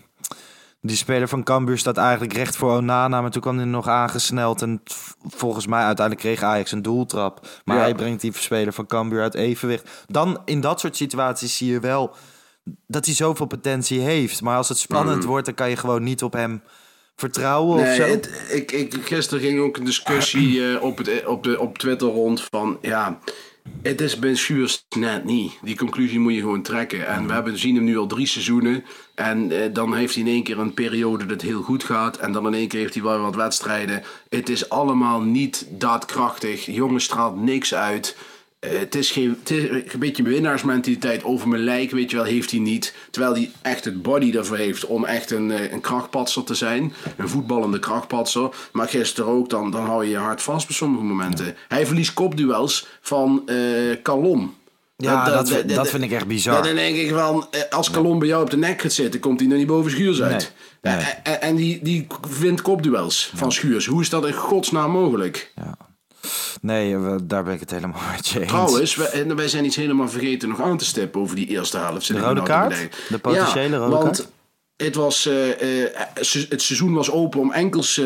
Die 0.85 0.95
speler 0.97 1.27
van 1.27 1.43
Cambuur 1.43 1.77
staat 1.77 1.97
eigenlijk 1.97 2.33
recht 2.33 2.55
voor 2.55 2.71
Onana, 2.77 3.21
maar 3.21 3.31
toen 3.31 3.41
kwam 3.41 3.57
hij 3.57 3.65
nog 3.65 3.87
aangesneld. 3.87 4.61
En 4.61 4.81
volgens 5.27 5.67
mij 5.67 5.83
uiteindelijk 5.83 6.25
kreeg 6.27 6.43
Ajax 6.43 6.71
een 6.71 6.81
doeltrap. 6.81 7.47
Maar 7.65 7.75
Ja. 7.75 7.81
hij 7.81 7.95
brengt 7.95 8.21
die 8.21 8.33
speler 8.37 8.73
van 8.73 8.85
Cambuur 8.85 9.21
uit 9.21 9.33
evenwicht. 9.33 9.89
Dan 10.07 10.41
in 10.45 10.61
dat 10.61 10.79
soort 10.79 10.95
situaties 10.95 11.57
zie 11.57 11.71
je 11.71 11.79
wel 11.79 12.15
dat 12.87 13.05
hij 13.05 13.15
zoveel 13.15 13.45
potentie 13.45 13.99
heeft. 13.99 14.41
Maar 14.41 14.57
als 14.57 14.69
het 14.69 14.77
spannend 14.77 15.23
wordt, 15.23 15.45
dan 15.45 15.55
kan 15.55 15.69
je 15.69 15.75
gewoon 15.75 16.03
niet 16.03 16.23
op 16.23 16.33
hem 16.33 16.63
vertrouwen 17.15 17.79
of 17.79 17.83
Nee, 17.83 17.95
zo. 17.95 18.03
het, 18.03 18.45
ik, 18.49 18.71
ik, 18.71 18.93
gisteren 19.03 19.43
ging 19.43 19.59
ook 19.59 19.77
een 19.77 19.85
discussie 19.85 20.61
eh, 20.73 20.83
op, 20.83 20.97
het, 20.97 21.25
op, 21.25 21.43
de, 21.43 21.59
op 21.59 21.77
Twitter 21.77 22.07
rond 22.07 22.47
van 22.51 22.77
ja, 22.81 23.19
het 23.81 24.01
is 24.01 24.19
Ben 24.19 24.37
Schuurs 24.37 24.85
net 24.97 25.23
niet. 25.23 25.51
Die 25.61 25.77
conclusie 25.77 26.19
moet 26.19 26.33
je 26.33 26.39
gewoon 26.39 26.61
trekken. 26.61 27.07
En 27.07 27.27
we 27.27 27.33
hebben, 27.33 27.57
zien 27.57 27.75
hem 27.75 27.83
nu 27.83 27.97
al 27.97 28.07
drie 28.07 28.27
seizoenen. 28.27 28.83
En 29.15 29.51
eh, 29.51 29.73
dan 29.73 29.95
heeft 29.95 30.13
hij 30.13 30.23
in 30.23 30.29
één 30.29 30.43
keer 30.43 30.59
een 30.59 30.73
periode 30.73 31.25
dat 31.25 31.41
heel 31.41 31.61
goed 31.61 31.83
gaat. 31.83 32.17
En 32.17 32.31
dan 32.31 32.47
in 32.47 32.53
één 32.53 32.67
keer 32.67 32.79
heeft 32.79 32.93
hij 32.93 33.03
wel 33.03 33.19
wat 33.19 33.35
wedstrijden. 33.35 34.03
Het 34.29 34.49
is 34.49 34.69
allemaal 34.69 35.21
niet 35.21 35.67
daadkrachtig. 35.69 36.65
Jongen 36.65 37.01
straalt 37.01 37.41
niks 37.41 37.73
uit. 37.73 38.17
Eh, 38.63 38.79
het 38.79 38.95
is 38.95 39.11
geen 39.11 39.37
het 39.39 39.49
is 39.51 39.69
een 39.93 39.99
beetje 39.99 40.23
winnaarsmentaliteit 40.23 41.23
over 41.23 41.47
mijn 41.47 41.63
lijk, 41.63 41.91
weet 41.91 42.09
je 42.09 42.15
wel, 42.15 42.25
heeft 42.25 42.51
hij 42.51 42.59
niet. 42.59 42.93
Terwijl 43.11 43.33
hij 43.33 43.51
echt 43.61 43.85
het 43.85 44.01
body 44.01 44.31
ervoor 44.37 44.57
heeft 44.57 44.85
om 44.85 45.05
echt 45.05 45.31
een, 45.31 45.51
eh, 45.51 45.71
een 45.71 45.81
krachtpatser 45.81 46.43
te 46.43 46.53
zijn. 46.55 46.93
Een 47.17 47.29
voetballende 47.29 47.79
krachtpatser. 47.79 48.49
Maar 48.71 48.87
gisteren 48.87 49.31
ook, 49.31 49.49
dan, 49.49 49.71
dan 49.71 49.85
hou 49.85 50.03
je 50.03 50.09
je 50.09 50.17
hart 50.17 50.41
vast 50.41 50.69
op 50.69 50.75
sommige 50.75 51.03
momenten. 51.03 51.55
Hij 51.67 51.85
verliest 51.85 52.13
kopduels 52.13 52.87
van 53.01 53.49
Calon. 54.03 54.53
Ja, 54.97 55.25
dat, 55.35 55.49
vind- 55.49 55.69
dat 55.75 55.89
vind 55.89 56.03
ik 56.03 56.11
echt 56.11 56.27
bizar. 56.27 56.63
Dan 56.63 56.75
denk 56.75 56.95
ik 56.95 57.09
van, 57.09 57.47
als 57.69 57.89
Calon 57.91 58.19
bij 58.19 58.27
jou 58.27 58.43
op 58.43 58.49
de 58.49 58.57
nek 58.57 58.81
gaat 58.81 58.91
zitten, 58.93 59.19
komt 59.19 59.39
hij 59.39 59.49
nog 59.49 59.57
niet 59.57 59.67
boven 59.67 59.91
Schuurs 59.91 60.21
uit. 60.21 60.53
Nee, 60.81 60.95
nee. 60.95 61.05
En, 61.23 61.41
en 61.41 61.55
die, 61.55 61.79
die 61.83 62.07
wint 62.39 62.61
kopduels 62.61 63.31
van 63.35 63.51
Schuurs. 63.51 63.85
Hoe 63.85 64.01
is 64.01 64.09
dat 64.09 64.25
in 64.27 64.33
godsnaam 64.33 64.91
mogelijk? 64.91 65.51
Nee, 66.61 66.97
we- 66.97 67.25
daar 67.25 67.43
ben 67.43 67.53
ik 67.53 67.59
het 67.59 67.71
helemaal 67.71 68.01
met 68.15 68.27
je 68.27 68.39
eens. 68.39 68.47
Trouwens, 68.49 68.95
wij, 69.35 69.47
zijn 69.47 69.65
iets 69.65 69.75
helemaal 69.75 70.09
vergeten 70.09 70.49
nog 70.49 70.61
aan 70.61 70.77
te 70.77 70.85
stippen 70.85 71.21
over 71.21 71.35
die 71.35 71.47
eerste 71.47 71.77
helft. 71.77 72.07
De 72.07 72.19
rode 72.19 72.43
kaart? 72.43 72.87
De 73.09 73.17
potentiële 73.19 73.77
rode 73.77 73.89
want 73.95 74.03
kaart? 74.03 74.27
Het, 74.77 74.95
was, 74.95 75.25
eh, 75.25 75.83
eh, 75.83 75.89
se- 76.15 76.45
het 76.49 76.61
seizoen 76.61 76.93
was 76.93 77.11
open 77.11 77.39
om 77.39 77.51
enkels 77.51 77.97
eh, 77.97 78.05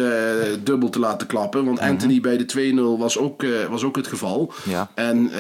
dubbel 0.64 0.90
te 0.90 1.00
laten 1.00 1.28
klappen. 1.28 1.66
Want 1.66 1.80
Anthony 1.80 2.22
bij 2.22 2.38
de 2.38 2.46
2-0 2.46 2.98
was 3.00 3.18
ook, 3.18 3.46
was 3.70 3.84
ook 3.84 3.96
het 3.96 4.08
geval. 4.08 4.54
Mhm. 4.60 4.70
Ja. 4.70 4.90
En 4.96 5.32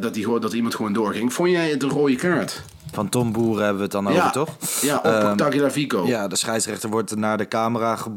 dat, 0.00 0.14
die, 0.14 0.38
dat 0.40 0.52
iemand 0.52 0.74
gewoon 0.74 0.92
doorging. 0.92 1.32
Vond 1.32 1.50
jij 1.50 1.70
het 1.70 1.82
een 1.82 1.88
rode 1.90 2.14
kaart? 2.16 2.62
Van 2.92 3.08
Tom 3.08 3.32
Boeren 3.32 3.58
hebben 3.64 3.76
we 3.76 3.82
het 3.82 3.92
dan 4.04 4.12
ja. 4.12 4.18
over, 4.18 4.32
toch? 4.32 4.48
Ja, 4.82 4.96
op 4.96 5.04
Ehm, 5.04 5.36
Tagliafico. 5.36 6.06
Ja, 6.06 6.28
de 6.28 6.36
scheidsrechter 6.36 6.90
wordt 6.90 7.16
naar 7.16 7.38
de 7.38 7.48
camera 7.48 7.96
ge- 7.96 8.14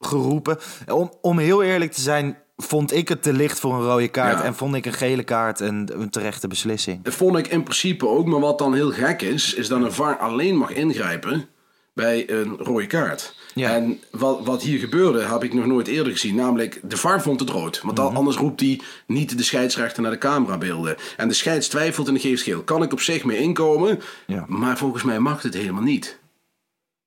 geroepen. 0.00 0.58
Om, 0.92 1.12
om 1.20 1.38
heel 1.38 1.62
eerlijk 1.62 1.92
te 1.92 2.00
zijn, 2.00 2.38
vond 2.62 2.92
ik 2.94 3.08
het 3.08 3.22
te 3.22 3.32
licht 3.32 3.60
voor 3.60 3.74
een 3.74 3.82
rode 3.84 4.08
kaart. 4.08 4.38
Ja. 4.38 4.44
En 4.44 4.54
vond 4.54 4.74
ik 4.74 4.86
een 4.86 4.92
gele 4.92 5.22
kaart 5.22 5.60
een, 5.60 5.88
een 6.00 6.10
terechte 6.10 6.48
beslissing. 6.48 7.04
Dat 7.04 7.14
vond 7.14 7.36
ik 7.38 7.46
in 7.46 7.62
principe 7.62 8.08
ook. 8.08 8.26
Maar 8.26 8.40
wat 8.40 8.58
dan 8.58 8.74
heel 8.74 8.90
gek 8.90 9.22
is, 9.22 9.54
is 9.54 9.68
dat 9.68 9.82
een 9.82 9.92
VAR 9.92 10.16
alleen 10.18 10.56
mag 10.56 10.70
ingrijpen 10.72 11.46
bij 11.94 12.30
een 12.30 12.56
rode 12.58 12.86
kaart. 12.86 13.34
Ja. 13.54 13.74
En 13.74 14.00
wat, 14.10 14.40
wat 14.44 14.62
hier 14.62 14.78
gebeurde, 14.78 15.22
heb 15.22 15.44
ik 15.44 15.54
nog 15.54 15.66
nooit 15.66 15.86
eerder 15.88 16.12
gezien. 16.12 16.34
Namelijk, 16.34 16.80
de 16.82 16.96
VAR 16.96 17.22
vond 17.22 17.40
het 17.40 17.50
rood. 17.50 17.80
Want 17.82 17.98
Mhm. 17.98 18.16
anders 18.16 18.36
roept 18.36 18.60
hij 18.60 18.80
niet 19.06 19.36
de 19.38 19.44
scheidsrechter 19.44 20.02
naar 20.02 20.10
de 20.10 20.18
camerabeelden. 20.18 20.96
En 21.16 21.28
de 21.28 21.34
scheids 21.34 21.68
twijfelt 21.68 22.08
en 22.08 22.18
geeft 22.20 22.42
geel. 22.42 22.62
Kan 22.62 22.82
ik 22.82 22.92
op 22.92 23.00
zich 23.00 23.24
mee 23.24 23.38
inkomen, 23.38 24.00
Ja. 24.26 24.44
maar 24.48 24.78
volgens 24.78 25.02
mij 25.02 25.18
mag 25.18 25.42
het 25.42 25.54
helemaal 25.54 25.82
niet. 25.82 26.20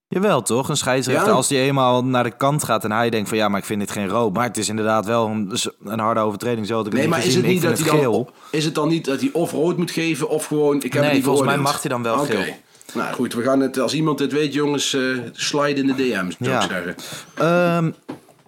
Jawel, 0.08 0.42
toch? 0.42 0.70
Een 0.70 0.78
scheidsrechter, 0.78 1.28
Ja. 1.28 1.34
als 1.34 1.48
die 1.48 1.58
eenmaal 1.60 2.06
naar 2.06 2.24
de 2.24 2.38
kant 2.38 2.64
gaat 2.64 2.84
en 2.84 2.92
hij 2.92 3.10
denkt 3.10 3.30
van 3.30 3.38
ja, 3.38 3.48
maar 3.48 3.60
ik 3.60 3.66
vind 3.66 3.80
dit 3.80 3.92
geen 3.92 4.08
rood. 4.08 4.34
Maar 4.34 4.44
het 4.48 4.58
is 4.58 4.70
inderdaad 4.70 5.06
wel 5.06 5.28
een, 5.28 5.52
een 5.84 6.00
harde 6.00 6.20
overtreding. 6.20 6.68
Zo 6.68 6.76
had 6.76 6.86
ik 6.86 6.92
het 6.92 7.02
Nee, 7.02 7.10
maar 7.10 7.26
is 7.26 7.36
het 7.36 7.46
niet 7.46 7.56
ik 7.56 7.70
dat 7.70 7.78
vind 7.80 7.90
hij 7.90 8.00
het 8.00 8.12
dan 8.12 8.30
is 8.52 8.66
het 8.66 8.76
dan 8.76 8.88
niet 8.88 9.06
dat 9.06 9.20
hij 9.20 9.30
of 9.34 9.52
rood 9.52 9.78
moet 9.78 9.92
geven 9.92 10.30
of 10.30 10.46
gewoon 10.46 10.76
ik 10.76 10.84
heb 10.84 10.94
Nee, 10.94 11.04
het 11.04 11.14
niet 11.14 11.24
volgens 11.24 11.48
mij 11.48 11.58
mag 11.58 11.82
hij 11.82 11.92
dan 11.92 12.04
wel 12.04 12.20
Oké. 12.20 12.26
geel. 12.36 12.54
Nou 12.94 13.14
goed, 13.14 13.34
we 13.34 13.44
gaan 13.44 13.60
het 13.60 13.80
als 13.80 13.94
iemand 13.94 14.18
dit 14.18 14.32
weet, 14.32 14.54
jongens, 14.54 14.94
eh 14.94 15.02
slide 15.32 15.80
in 15.82 15.88
de 15.88 15.96
DM's, 15.96 16.36
zou 16.40 16.52
Ja. 16.52 16.62
ik 16.64 16.70
zeggen. 16.72 16.96
Ehm, 17.36 17.92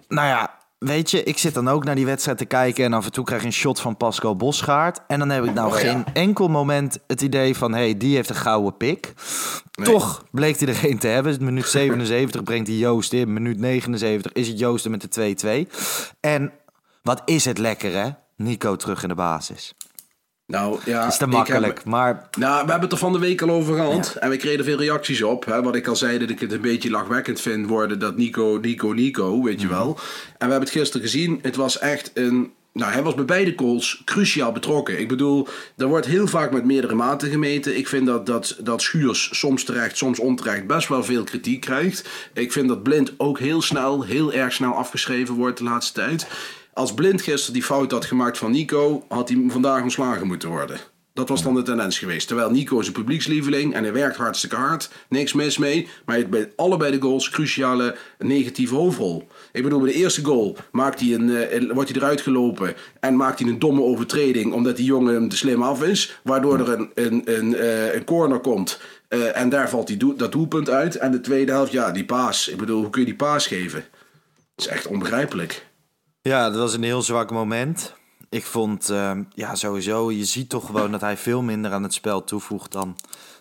nou 0.08 0.26
ja, 0.28 0.57
weet 0.78 1.10
je, 1.10 1.22
ik 1.22 1.38
zit 1.38 1.54
dan 1.54 1.68
ook 1.68 1.84
naar 1.84 1.94
die 1.94 2.06
wedstrijd 2.06 2.38
te 2.38 2.44
kijken 2.44 2.84
en 2.84 2.92
af 2.92 3.04
en 3.04 3.12
toe 3.12 3.24
krijg 3.24 3.40
je 3.40 3.46
een 3.46 3.52
shot 3.52 3.80
van 3.80 3.96
Pascal 3.96 4.36
Bosgaard. 4.36 5.00
En 5.06 5.18
dan 5.18 5.30
heb 5.30 5.44
ik 5.44 5.54
nou 5.54 5.72
Oh, 5.72 5.80
ja. 5.80 5.90
geen 5.90 6.04
enkel 6.12 6.48
moment 6.48 6.98
het 7.06 7.20
idee 7.20 7.56
van, 7.56 7.72
hé, 7.72 7.78
hey, 7.78 7.96
die 7.96 8.14
heeft 8.14 8.28
een 8.28 8.36
gouden 8.36 8.76
pik. 8.76 9.12
Toch 9.82 10.24
bleek 10.30 10.58
hij 10.58 10.68
er 10.68 10.74
geen 10.74 10.98
te 10.98 11.06
hebben. 11.06 11.44
Minuut 11.44 11.66
77 11.66 12.42
brengt 12.42 12.66
hij 12.68 12.76
Joost 12.76 13.12
in. 13.12 13.32
Minuut 13.32 13.58
79 13.58 14.32
is 14.32 14.48
het 14.48 14.58
Joost 14.58 14.88
met 14.88 15.14
de 15.14 15.66
2-2. 15.68 15.72
En 16.20 16.52
wat 17.02 17.22
is 17.24 17.44
het 17.44 17.58
lekker, 17.58 17.92
hè? 17.92 18.08
Nico 18.36 18.76
terug 18.76 19.02
in 19.02 19.08
de 19.08 19.14
basis. 19.14 19.74
Nou 20.52 20.80
ja, 20.84 21.02
Dat 21.02 21.12
is 21.12 21.18
te 21.18 21.26
makkelijk, 21.26 21.76
heb- 21.78 21.84
maar 21.86 22.28
Nou, 22.38 22.52
we 22.64 22.70
hebben 22.70 22.80
het 22.80 22.92
er 22.92 22.98
van 22.98 23.12
de 23.12 23.18
week 23.18 23.42
al 23.42 23.50
over 23.50 23.74
gehad. 23.74 24.16
En 24.20 24.30
we 24.30 24.36
kregen 24.36 24.64
veel 24.64 24.78
reacties 24.78 25.22
op. 25.22 25.44
Hè, 25.44 25.62
wat 25.62 25.74
ik 25.76 25.86
al 25.86 25.96
zei, 25.96 26.18
dat 26.18 26.30
ik 26.30 26.40
het 26.40 26.52
een 26.52 26.60
beetje 26.60 26.90
lachwekkend 26.90 27.40
vind 27.40 27.66
worden. 27.66 27.98
Dat 27.98 28.16
Nico, 28.16 28.58
Nico, 28.62 28.92
Nico, 28.92 29.42
weet 29.42 29.60
je 29.60 29.68
wel. 29.68 29.88
En 29.88 30.46
we 30.46 30.52
hebben 30.52 30.60
het 30.60 30.70
gisteren 30.70 31.02
gezien. 31.02 31.38
Het 31.42 31.56
was 31.56 31.78
echt 31.78 32.10
een... 32.14 32.52
Nou, 32.72 32.92
hij 32.92 33.02
was 33.02 33.14
bij 33.14 33.24
beide 33.24 33.52
goals 33.56 34.02
cruciaal 34.04 34.52
betrokken. 34.52 34.98
Ik 34.98 35.08
bedoel, 35.08 35.48
er 35.76 35.86
wordt 35.86 36.06
heel 36.06 36.26
vaak 36.26 36.52
met 36.52 36.64
meerdere 36.64 36.94
maten 36.94 37.30
gemeten. 37.30 37.76
Ik 37.76 37.88
vind 37.88 38.06
dat, 38.06 38.26
dat, 38.26 38.56
dat 38.60 38.82
Schuurs 38.82 39.38
soms 39.38 39.64
terecht, 39.64 39.96
soms 39.96 40.18
onterecht 40.18 40.66
best 40.66 40.88
wel 40.88 41.04
veel 41.04 41.24
kritiek 41.24 41.60
krijgt. 41.60 42.08
Ik 42.34 42.52
vind 42.52 42.68
dat 42.68 42.82
Blind 42.82 43.12
ook 43.16 43.38
heel 43.38 43.62
snel, 43.62 44.02
heel 44.02 44.32
erg 44.32 44.52
snel 44.52 44.72
afgeschreven 44.74 45.34
wordt 45.34 45.58
de 45.58 45.64
laatste 45.64 45.92
tijd. 45.92 46.26
Als 46.78 46.94
Blind 46.94 47.22
gisteren 47.22 47.52
die 47.52 47.62
fout 47.62 47.90
had 47.90 48.04
gemaakt 48.04 48.38
van 48.38 48.50
Nico, 48.50 49.04
had 49.08 49.28
hij 49.28 49.44
vandaag 49.48 49.82
ontslagen 49.82 50.26
moeten 50.26 50.48
worden. 50.48 50.78
Dat 51.12 51.28
was 51.28 51.42
dan 51.42 51.54
de 51.54 51.62
tendens 51.62 51.98
geweest. 51.98 52.26
Terwijl 52.26 52.50
Nico 52.50 52.78
is 52.78 52.86
een 52.86 52.92
publiekslieveling 52.92 53.74
en 53.74 53.82
hij 53.82 53.92
werkt 53.92 54.16
hartstikke 54.16 54.56
hard. 54.56 54.90
Niks 55.08 55.32
mis 55.32 55.58
mee. 55.58 55.88
Maar 56.04 56.28
bij 56.28 56.52
allebei 56.56 56.90
de 56.90 57.00
goals 57.00 57.30
cruciale 57.30 57.96
negatieve 58.18 58.74
hoofdrol. 58.74 59.28
Ik 59.52 59.62
bedoel, 59.62 59.80
bij 59.80 59.92
de 59.92 59.98
eerste 59.98 60.24
goal 60.24 60.56
maakt 60.72 61.00
hij 61.00 61.14
een, 61.14 61.36
eh, 61.36 61.72
wordt 61.72 61.90
hij 61.90 61.98
eruit 61.98 62.20
gelopen. 62.20 62.74
En 63.00 63.16
maakt 63.16 63.38
hij 63.38 63.48
een 63.48 63.58
domme 63.58 63.82
overtreding. 63.82 64.52
Omdat 64.52 64.76
die 64.76 64.86
jongen 64.86 65.14
hem 65.14 65.28
te 65.28 65.36
slim 65.36 65.62
af 65.62 65.82
is. 65.82 66.20
Waardoor 66.22 66.58
er 66.58 66.68
een, 66.68 66.90
een, 66.94 67.22
een, 67.24 67.54
eh, 67.54 67.94
een 67.94 68.04
corner 68.04 68.40
komt. 68.40 68.80
Eh, 69.08 69.36
en 69.36 69.48
daar 69.48 69.68
valt 69.68 69.86
die 69.86 70.14
dat 70.16 70.32
doelpunt 70.32 70.70
uit. 70.70 70.96
En 70.96 71.10
de 71.10 71.20
tweede 71.20 71.52
helft, 71.52 71.72
ja, 71.72 71.90
die 71.90 72.04
paas. 72.04 72.48
Ik 72.48 72.56
bedoel, 72.56 72.80
hoe 72.80 72.90
kun 72.90 73.00
je 73.00 73.06
die 73.06 73.16
paas 73.16 73.46
geven? 73.46 73.84
Dat 74.54 74.66
is 74.66 74.72
echt 74.72 74.86
onbegrijpelijk. 74.86 75.66
Ja, 76.28 76.50
dat 76.50 76.58
was 76.58 76.74
een 76.74 76.82
heel 76.82 77.02
zwak 77.02 77.30
moment. 77.30 77.94
Ik 78.28 78.44
vond, 78.44 78.90
ehm, 78.90 79.22
ja, 79.34 79.54
sowieso, 79.54 80.10
je 80.10 80.24
ziet 80.24 80.48
toch 80.48 80.66
gewoon 80.66 80.90
dat 80.90 81.00
hij 81.00 81.16
veel 81.16 81.42
minder 81.42 81.72
aan 81.72 81.82
het 81.82 81.94
spel 81.94 82.24
toevoegt 82.24 82.72
dan 82.72 82.96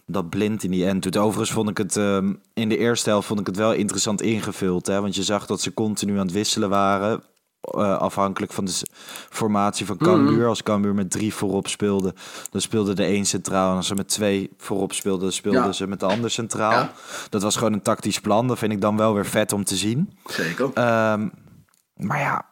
dat 0.06 0.30
Blind 0.30 0.64
in 0.64 0.72
die 0.72 0.86
end 0.88 1.04
doet. 1.04 1.18
Overigens 1.18 1.52
vond 1.52 1.70
ik 1.70 1.78
het, 1.78 1.98
ehm, 1.98 2.34
in 2.54 2.70
de 2.70 2.78
eerste 2.78 3.10
helft 3.10 3.28
vond 3.28 3.40
ik 3.40 3.48
het 3.48 3.56
wel 3.58 3.74
interessant 3.74 4.22
ingevuld. 4.22 4.88
Hè? 4.88 5.02
Want 5.02 5.16
je 5.16 5.24
zag 5.24 5.46
dat 5.46 5.62
ze 5.62 5.74
continu 5.74 6.12
aan 6.14 6.26
het 6.26 6.32
wisselen 6.32 6.70
waren. 6.70 7.24
eh, 7.62 7.98
afhankelijk 7.98 8.52
van 8.54 8.66
de 8.66 8.82
formatie 9.30 9.86
van 9.86 9.98
Cambuur. 9.98 10.48
Als 10.48 10.64
Cambuur 10.64 10.94
met 10.94 11.12
drie 11.12 11.34
voorop 11.34 11.68
speelde, 11.68 12.14
dan 12.52 12.62
speelde 12.62 12.94
de 12.94 13.04
één 13.04 13.26
centraal. 13.26 13.70
En 13.72 13.76
als 13.76 13.88
ze 13.88 13.96
met 13.96 14.08
twee 14.08 14.50
voorop 14.58 14.94
speelden, 14.94 15.34
speelden 15.34 15.64
Ja. 15.66 15.72
ze 15.72 15.88
met 15.88 16.00
de 16.00 16.06
ander 16.06 16.32
centraal. 16.32 16.72
Ja. 16.72 16.92
Dat 17.30 17.42
was 17.42 17.56
gewoon 17.56 17.74
een 17.74 17.82
tactisch 17.82 18.20
plan. 18.20 18.48
Dat 18.48 18.58
vind 18.58 18.72
ik 18.72 18.82
dan 18.82 18.98
wel 18.98 19.14
weer 19.14 19.26
vet 19.26 19.54
om 19.54 19.64
te 19.64 19.76
zien. 19.76 20.18
Zeker. 20.26 20.70
Ehm, 20.74 21.28
maar 21.96 22.20
ja, 22.20 22.46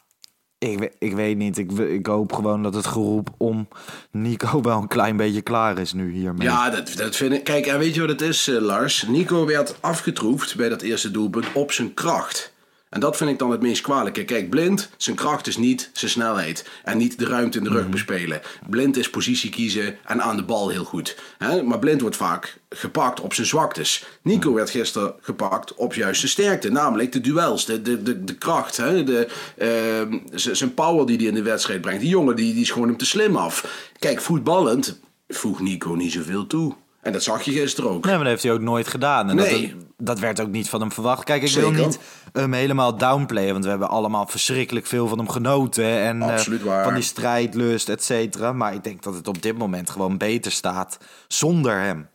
ik, 0.71 0.79
we- 0.79 0.91
ik 0.99 1.13
weet 1.15 1.37
niet. 1.37 1.57
Ik, 1.57 1.71
ik 1.71 2.05
hoop 2.05 2.33
gewoon 2.33 2.63
dat 2.63 2.73
het 2.73 2.85
geroep 2.87 3.29
om 3.37 3.67
Nico 4.11 4.61
wel 4.61 4.77
een 4.81 4.87
klein 4.87 5.17
beetje 5.17 5.41
klaar 5.41 5.77
is 5.79 5.93
nu 5.93 6.11
hiermee. 6.11 6.47
Ja, 6.47 6.69
dat, 6.69 6.93
dat 6.97 7.15
vind 7.15 7.33
ik. 7.33 7.43
Kijk, 7.43 7.65
en 7.65 7.79
weet 7.79 7.93
je 7.95 7.99
wat 8.01 8.09
het 8.09 8.21
is, 8.21 8.47
eh, 8.47 8.61
Lars? 8.61 9.03
Nico 9.07 9.45
werd 9.45 9.75
afgetroefd 9.81 10.55
bij 10.55 10.69
dat 10.69 10.81
eerste 10.81 11.11
doelpunt 11.11 11.45
op 11.53 11.71
zijn 11.71 11.93
kracht. 11.93 12.53
En 12.89 12.99
dat 12.99 13.17
vind 13.17 13.29
ik 13.29 13.39
dan 13.39 13.51
het 13.51 13.61
meest 13.61 13.81
kwalijke. 13.81 14.23
Kijk, 14.25 14.49
blind, 14.49 14.89
zijn 14.97 15.15
kracht 15.15 15.47
is 15.47 15.57
niet 15.57 15.89
zijn 15.93 16.11
snelheid. 16.11 16.69
En 16.83 16.97
niet 16.97 17.19
de 17.19 17.25
ruimte 17.25 17.57
in 17.57 17.63
de 17.63 17.69
rug 17.69 17.89
bespelen. 17.89 18.41
Blind 18.69 18.97
is 18.97 19.09
positie 19.09 19.49
kiezen 19.49 19.97
en 20.05 20.21
aan 20.21 20.35
de 20.37 20.43
bal 20.43 20.69
heel 20.69 20.83
goed. 20.83 21.17
Maar 21.65 21.79
blind 21.79 22.01
wordt 22.01 22.15
vaak 22.15 22.57
gepakt 22.69 23.21
op 23.21 23.33
zijn 23.33 23.47
zwaktes. 23.47 24.05
Nico 24.21 24.53
werd 24.53 24.69
gisteren 24.69 25.13
gepakt 25.21 25.73
op 25.75 25.93
juist 25.93 26.19
zijn 26.19 26.31
sterkte. 26.31 26.71
Namelijk 26.71 27.11
de 27.11 27.21
duels, 27.21 27.65
de, 27.65 27.81
de, 27.81 28.03
de, 28.03 28.23
de 28.23 28.35
kracht. 28.35 28.77
Hè? 28.77 29.03
De, 29.03 29.27
ehm, 29.57 30.17
zijn 30.35 30.73
power 30.73 31.05
die 31.05 31.17
hij 31.17 31.25
in 31.25 31.33
de 31.33 31.41
wedstrijd 31.43 31.81
brengt. 31.81 32.01
Die 32.01 32.09
jongen 32.09 32.35
die, 32.35 32.53
die 32.53 32.61
is 32.61 32.71
gewoon 32.71 32.87
hem 32.87 32.97
te 32.97 33.05
slim 33.05 33.35
af. 33.35 33.89
Kijk, 33.99 34.21
voetballend 34.21 34.99
voegt 35.27 35.61
Nico 35.61 35.93
niet 35.93 36.11
zoveel 36.11 36.47
toe. 36.47 36.73
En 37.01 37.11
dat 37.11 37.23
zag 37.23 37.41
je 37.41 37.51
gisteren 37.51 37.89
ook. 37.89 38.03
Nee, 38.05 38.13
maar 38.15 38.23
dat 38.23 38.31
heeft 38.31 38.43
hij 38.43 38.51
ook 38.51 38.61
nooit 38.61 38.87
gedaan. 38.87 39.29
En 39.29 39.35
Nee. 39.35 39.67
dat, 39.75 39.84
dat 40.05 40.19
werd 40.19 40.39
ook 40.39 40.49
niet 40.49 40.69
van 40.69 40.79
hem 40.79 40.91
verwacht. 40.91 41.23
Kijk, 41.23 41.43
ik 41.43 41.55
wil 41.55 41.71
niet 41.71 41.99
hem 42.33 42.53
helemaal 42.53 42.97
downplayen. 42.97 43.51
Want 43.51 43.63
we 43.63 43.69
hebben 43.69 43.89
allemaal 43.89 44.27
verschrikkelijk 44.27 44.85
veel 44.85 45.07
van 45.07 45.17
hem 45.17 45.29
genoten. 45.29 45.85
En 45.85 46.21
Absoluut 46.21 46.63
waar. 46.63 46.83
van 46.83 46.93
die 46.93 47.03
strijdlust, 47.03 47.89
et 47.89 48.03
cetera. 48.03 48.53
Maar 48.53 48.73
ik 48.73 48.83
denk 48.83 49.03
dat 49.03 49.13
het 49.13 49.27
op 49.27 49.41
dit 49.41 49.57
moment 49.57 49.89
gewoon 49.89 50.17
beter 50.17 50.51
staat 50.51 50.97
zonder 51.27 51.79
hem. 51.79 52.07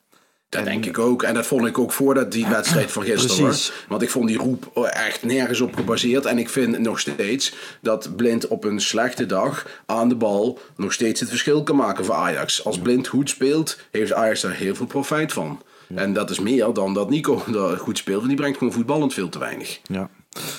Dat 0.49 0.65
denk 0.65 0.85
ik 0.85 0.99
ook. 0.99 1.23
En 1.23 1.35
dat 1.35 1.47
vond 1.47 1.67
ik 1.67 1.79
ook 1.79 1.93
voordat 1.93 2.33
die 2.33 2.47
wedstrijd 2.47 2.93
van 2.93 3.03
gisteren. 3.03 3.45
Precies. 3.45 3.73
Want 3.89 4.03
ik 4.03 4.11
vond 4.11 4.27
die 4.29 4.39
roep 4.39 4.77
echt 4.77 5.23
nergens 5.23 5.61
op 5.61 5.75
gebaseerd. 5.75 6.27
En 6.27 6.39
ik 6.39 6.49
vind 6.49 6.79
nog 6.79 7.01
steeds 7.01 7.55
dat 7.81 8.17
Blind 8.17 8.49
op 8.49 8.65
een 8.65 8.81
slechte 8.81 9.27
dag 9.27 9.67
aan 9.87 10.09
de 10.09 10.15
bal 10.15 10.59
nog 10.77 10.93
steeds 10.93 11.21
het 11.21 11.29
verschil 11.29 11.63
kan 11.63 11.77
maken 11.77 12.05
voor 12.05 12.15
Ajax. 12.15 12.65
Als 12.65 12.79
Blind 12.79 13.09
goed 13.09 13.31
speelt, 13.31 13.79
heeft 13.91 14.13
Ajax 14.13 14.41
daar 14.41 14.53
heel 14.53 14.75
veel 14.75 14.87
profijt 14.87 15.33
van. 15.33 15.63
En 15.95 16.13
dat 16.13 16.31
is 16.31 16.41
meer 16.41 16.73
dan 16.73 16.95
dat 16.95 17.11
Nico 17.11 17.43
daar 17.53 17.77
goed 17.77 17.99
speelt. 17.99 18.17
Want 18.17 18.29
die 18.29 18.37
brengt 18.37 18.59
gewoon 18.59 18.73
voetballend 18.73 19.15
veel 19.15 19.29
te 19.29 19.39
weinig. 19.39 19.81
Ja. 19.83 20.09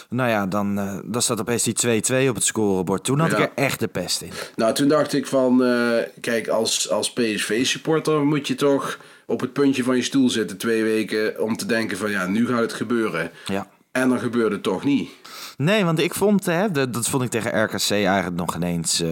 Nou 0.09 0.29
ja, 0.29 0.45
dan, 0.47 0.79
eh, 0.79 0.97
dan 1.05 1.21
staat 1.21 1.39
opeens 1.39 1.63
die 1.63 1.73
2-2 1.73 2.29
op 2.29 2.35
het 2.35 2.43
scorebord. 2.43 3.03
Toen 3.03 3.19
had 3.19 3.31
Ja. 3.31 3.37
ik 3.37 3.43
er 3.43 3.63
echt 3.63 3.79
de 3.79 3.87
pest 3.87 4.21
in. 4.21 4.31
Nou, 4.55 4.73
toen 4.73 4.87
dacht 4.87 5.13
ik 5.13 5.27
van, 5.27 5.63
eh, 5.63 5.97
kijk, 6.21 6.47
als, 6.47 6.89
als 6.89 7.13
PSV-supporter 7.13 8.25
moet 8.25 8.47
je 8.47 8.55
toch 8.55 8.99
op 9.25 9.39
het 9.39 9.53
puntje 9.53 9.83
van 9.83 9.95
je 9.95 10.01
stoel 10.03 10.29
zitten 10.29 10.57
twee 10.57 10.83
weken 10.83 11.41
om 11.41 11.57
te 11.57 11.65
denken 11.65 11.97
van, 11.97 12.11
ja, 12.11 12.25
nu 12.27 12.47
gaat 12.47 12.59
het 12.59 12.73
gebeuren. 12.73 13.31
Ja. 13.45 13.67
En 13.91 14.09
dan 14.09 14.19
gebeurde 14.19 14.55
het 14.55 14.63
toch 14.63 14.83
niet. 14.83 15.09
Nee, 15.57 15.85
want 15.85 15.99
ik 15.99 16.13
vond, 16.13 16.45
hè, 16.45 16.71
dat, 16.71 17.09
vond 17.09 17.23
ik 17.23 17.29
tegen 17.29 17.63
RKC 17.63 17.89
eigenlijk 17.91 18.35
nog 18.35 18.55
ineens 18.55 19.03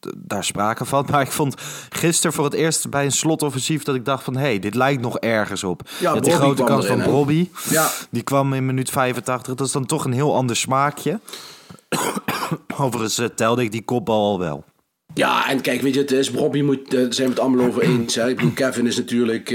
d- 0.00 0.12
daar 0.16 0.44
sprake 0.44 0.84
van. 0.84 1.06
Maar 1.10 1.20
ik 1.20 1.30
vond 1.32 1.54
gisteren 1.88 2.32
voor 2.32 2.44
het 2.44 2.54
eerst 2.54 2.90
bij 2.90 3.04
een 3.04 3.12
slotoffensief 3.12 3.82
dat 3.82 3.94
ik 3.94 4.04
dacht 4.04 4.24
van... 4.24 4.34
hé, 4.36 4.40
hey, 4.40 4.58
dit 4.58 4.74
lijkt 4.74 5.02
nog 5.02 5.18
ergens 5.18 5.64
op. 5.64 5.88
Ja, 6.00 6.20
die 6.20 6.32
grote 6.32 6.64
kans 6.64 6.84
erin, 6.84 7.02
van? 7.02 7.12
Bobby. 7.12 7.48
Ja. 7.68 7.90
Die 8.10 8.22
kwam 8.22 8.52
in 8.52 8.66
minuut 8.66 8.90
85. 8.90 9.54
Dat 9.54 9.66
is 9.66 9.72
dan 9.72 9.86
toch 9.86 10.04
een 10.04 10.12
heel 10.12 10.34
ander 10.34 10.56
smaakje. 10.56 11.20
Overigens 12.80 13.18
eh, 13.18 13.26
telde 13.26 13.62
ik 13.62 13.72
die 13.72 13.84
kopbal 13.84 14.24
al 14.24 14.38
wel. 14.38 14.64
Ja, 15.14 15.48
en 15.48 15.60
kijk, 15.60 15.80
weet 15.80 15.94
je, 15.94 16.00
het 16.00 16.12
is, 16.12 16.30
Robbie 16.30 16.64
moet, 16.64 16.90
daar 16.90 17.12
zijn 17.14 17.28
we 17.28 17.34
het 17.34 17.42
allemaal 17.42 17.66
over 17.66 17.82
eens. 17.82 18.14
Hè? 18.14 18.28
Ik 18.28 18.36
bedoel, 18.36 18.52
Kevin 18.52 18.86
is 18.86 18.96
natuurlijk 18.96 19.50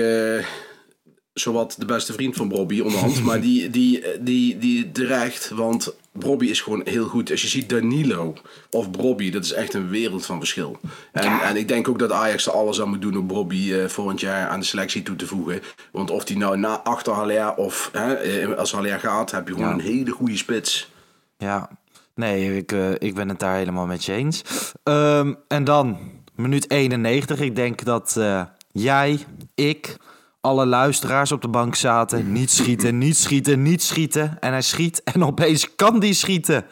zowat 1.34 1.76
de 1.78 1.86
beste 1.86 2.14
vriend 2.14 2.36
van 2.36 2.52
Robbie 2.54 2.84
onderhand. 2.84 3.24
maar 3.24 3.42
die, 3.42 3.70
die, 3.70 4.04
die, 4.20 4.58
die 4.58 4.92
terecht, 4.92 5.50
want 5.50 5.94
Robbie 6.20 6.50
is 6.50 6.62
gewoon 6.62 6.82
heel 6.86 7.06
goed. 7.08 7.32
Als 7.32 7.42
je 7.42 7.48
ziet 7.48 7.70
Danilo 7.70 8.34
of 8.70 8.88
Robbie, 8.98 9.32
dat 9.32 9.44
is 9.44 9.52
echt 9.54 9.74
een 9.74 9.90
wereld 9.90 10.26
van 10.26 10.38
verschil. 10.38 10.80
En, 11.12 11.40
en 11.42 11.56
ik 11.56 11.68
denk 11.68 11.88
ook 11.88 12.00
dat 12.00 12.12
Ajax 12.12 12.46
er 12.46 12.52
alles 12.52 12.82
aan 12.82 12.90
moet 12.90 13.02
doen 13.02 13.18
om 13.18 13.30
Robbie 13.30 13.82
eh, 13.82 13.88
volgend 13.90 14.20
jaar 14.20 14.48
aan 14.48 14.60
de 14.60 14.66
selectie 14.66 15.04
toe 15.04 15.16
te 15.16 15.28
voegen. 15.28 15.62
Want 15.92 16.10
of 16.12 16.24
die 16.24 16.38
nou 16.38 16.58
na 16.58 16.80
achter 16.80 17.14
Haller 17.14 17.56
of 17.56 17.90
hè, 17.92 18.14
eh, 18.14 18.58
als 18.58 18.72
Haller 18.72 19.00
gaat, 19.00 19.32
heb 19.32 19.48
je 19.48 19.54
gewoon 19.54 19.70
Ja. 19.70 19.74
een 19.74 19.80
hele 19.80 20.12
goede 20.12 20.38
spits. 20.38 20.90
Ja, 21.38 21.70
nee, 22.16 22.58
ik, 22.58 22.72
eh, 22.72 22.92
ik 22.98 23.16
ben 23.16 23.30
het 23.30 23.40
daar 23.40 23.56
helemaal 23.58 23.86
met 23.86 24.06
je 24.06 24.14
eens. 24.14 24.42
Ehm, 24.84 25.34
en 25.48 25.64
dan, 25.64 25.98
minuut 26.36 26.70
91. 26.72 27.40
Ik 27.40 27.56
denk 27.56 27.84
dat 27.84 28.20
jij, 28.72 29.20
ik, 29.56 29.98
alle 30.42 30.66
luisteraars 30.66 31.32
op 31.32 31.42
de 31.42 31.48
bank 31.48 31.76
zaten. 31.76 32.32
Niet 32.32 32.52
schieten, 32.52 32.98
niet 32.98 33.18
schieten, 33.18 33.62
niet 33.62 33.84
schieten. 33.84 34.38
En 34.40 34.52
hij 34.52 34.62
schiet 34.62 35.04
en 35.04 35.26
opeens 35.32 35.76
kan 35.76 36.00
die 36.00 36.14
schieten. 36.14 36.66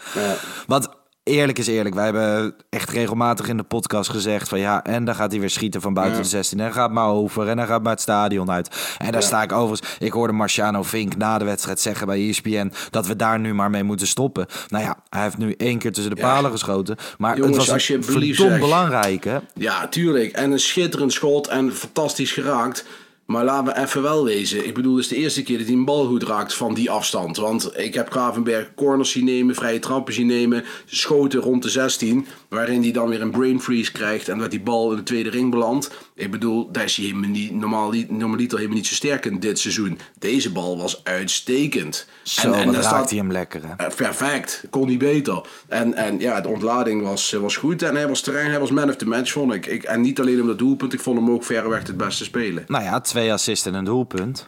Want 0.68 0.88
eerlijk 1.24 1.58
is 1.58 1.68
eerlijk, 1.68 1.96
wij 1.96 2.04
hebben 2.04 2.56
echt 2.70 2.90
regelmatig 2.90 3.48
in 3.48 3.58
de 3.58 3.64
podcast 3.64 4.10
gezegd 4.10 4.50
van 4.50 4.60
ja, 4.60 4.84
en 4.84 5.06
dan 5.06 5.16
gaat 5.16 5.32
hij 5.32 5.40
weer 5.40 5.50
schieten 5.50 5.82
van 5.82 5.94
buiten 5.94 6.22
de 6.22 6.28
16. 6.28 6.60
En 6.60 6.74
gaat 6.74 6.92
maar 6.92 7.08
over 7.08 7.48
en 7.48 7.58
dan 7.58 7.68
gaat 7.68 7.84
maar 7.84 7.92
het 7.92 8.02
stadion 8.02 8.52
uit. 8.52 8.96
En 8.98 9.12
daar 9.12 9.24
sta 9.24 9.42
ik 9.42 9.52
overigens. 9.52 9.98
Ik 10.00 10.12
hoorde 10.12 10.34
Marciano 10.34 10.84
Vink 10.84 11.16
na 11.16 11.38
de 11.38 11.46
wedstrijd 11.46 11.80
zeggen 11.80 12.08
bij 12.08 12.30
ESPN 12.30 12.72
dat 12.90 13.08
we 13.08 13.16
daar 13.16 13.40
nu 13.40 13.54
maar 13.54 13.70
mee 13.70 13.84
moeten 13.84 14.08
stoppen. 14.08 14.46
Nou 14.68 14.84
ja, 14.84 14.98
hij 15.10 15.24
heeft 15.24 15.38
nu 15.38 15.54
één 15.58 15.78
keer 15.78 15.92
tussen 15.92 16.16
de 16.16 16.22
palen 16.22 16.52
geschoten. 16.52 16.98
Maar 17.18 17.38
Jongens, 17.38 17.58
het 17.58 17.66
was 17.66 17.74
als 17.74 17.88
je 17.88 18.04
verdomd 18.04 18.60
belangrijk 18.60 19.24
hè. 19.24 19.38
Ja, 19.54 19.88
tuurlijk. 19.88 20.32
En 20.32 20.52
een 20.52 20.60
schitterend 20.60 21.14
schot 21.14 21.48
en 21.48 21.72
fantastisch 21.74 22.32
geraakt. 22.32 22.86
Maar 23.30 23.44
laten 23.44 23.74
we 23.74 23.80
even 23.80 24.02
wel 24.02 24.24
wezen. 24.24 24.68
Ik 24.68 24.74
bedoel, 24.74 24.96
het 24.96 25.04
is 25.04 25.10
de 25.10 25.16
eerste 25.16 25.44
keer 25.44 25.58
dat 25.58 25.68
hij 25.68 25.76
een 25.76 25.86
bal 25.86 26.06
goed 26.06 26.24
raakt 26.24 26.54
van 26.54 26.74
die 26.74 26.92
afstand. 26.92 27.38
Want 27.38 27.78
ik 27.78 27.94
heb 27.94 28.12
Gravenberg 28.12 28.72
corners 28.76 29.12
zien 29.12 29.26
nemen, 29.26 29.56
vrije 29.56 29.80
trappen 29.80 30.14
zien 30.14 30.28
nemen, 30.28 30.64
schoten 30.86 31.40
rond 31.40 31.64
de 31.64 31.70
16. 31.70 32.26
Waarin 32.48 32.82
hij 32.82 32.92
dan 32.92 33.10
weer 33.10 33.22
een 33.22 33.32
brain 33.32 33.62
freeze 33.62 33.92
krijgt 33.92 34.30
en 34.30 34.40
dat 34.40 34.52
die 34.52 34.62
bal 34.62 34.92
in 34.92 34.98
de 34.98 35.04
tweede 35.04 35.30
ring 35.30 35.52
belandt. 35.52 35.92
Ik 36.20 36.32
bedoel, 36.32 36.72
daar 36.72 36.84
is 36.84 36.96
hij 36.96 37.06
helemaal 37.06 37.30
niet, 37.30 37.52
normaal, 37.54 37.94
normaliter 38.08 38.58
helemaal 38.58 38.78
niet 38.78 38.88
zo 38.88 38.94
sterk 38.96 39.26
in 39.26 39.40
dit 39.40 39.60
seizoen. 39.60 40.00
Deze 40.20 40.52
bal 40.52 40.78
was 40.78 41.04
uitstekend. 41.04 42.08
Zo, 42.24 42.52
en, 42.52 42.76
en 42.76 42.84
staat- 42.84 43.10
hij 43.10 43.20
hem 43.20 43.32
lekker 43.32 43.62
hè. 43.68 43.74
eh, 43.86 43.96
perfect, 43.96 44.64
kon 44.70 44.88
niet 44.88 44.98
beter. 45.00 45.42
En, 45.68 45.94
en 45.94 46.20
ja, 46.20 46.42
de 46.42 46.48
ontlading 46.48 47.02
was, 47.02 47.34
eh, 47.34 47.40
was 47.40 47.56
goed. 47.58 47.82
En 47.82 47.96
hij 47.96 48.08
was 48.08 48.22
terrein, 48.22 48.50
hij 48.50 48.60
was 48.60 48.72
man 48.72 48.90
of 48.90 48.96
the 48.96 49.06
match, 49.06 49.32
vond 49.32 49.54
ik. 49.54 49.66
ik. 49.66 49.84
En 49.84 50.02
niet 50.02 50.20
alleen 50.20 50.42
om 50.42 50.48
dat 50.48 50.58
doelpunt, 50.58 50.94
ik 50.94 51.00
vond 51.00 51.20
hem 51.20 51.30
ook 51.32 51.44
verreweg 51.44 51.88
het 51.88 51.98
beste 51.98 52.24
spelen. 52.24 52.64
Nou 52.68 52.84
ja, 52.84 53.00
twee 53.02 53.34
assists 53.34 53.66
en 53.66 53.74
een 53.74 53.84
doelpunt. 53.86 54.48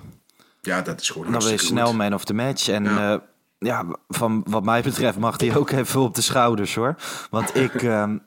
Ja, 0.62 0.82
dat 0.82 1.02
is 1.02 1.10
gewoon 1.10 1.24
Dan 1.24 1.32
ben 1.32 1.42
je 1.42 1.48
hartstikke 1.48 1.76
snel 1.80 1.88
goed. 1.90 1.98
man 2.04 2.14
of 2.14 2.24
the 2.26 2.34
match. 2.34 2.68
En 2.68 2.84
Ja. 2.84 3.00
ja, 3.12 3.22
ja 3.60 3.86
van 4.08 4.44
wat 4.48 4.64
mij 4.64 4.82
betreft 4.82 5.18
mag 5.18 5.40
hij 5.40 5.56
ook 5.56 5.72
even 5.82 6.02
op 6.02 6.16
de 6.16 6.22
schouders 6.22 6.76
hoor. 6.76 6.96
Want 7.30 7.56
ik, 7.56 7.74
ehm, 7.84 8.18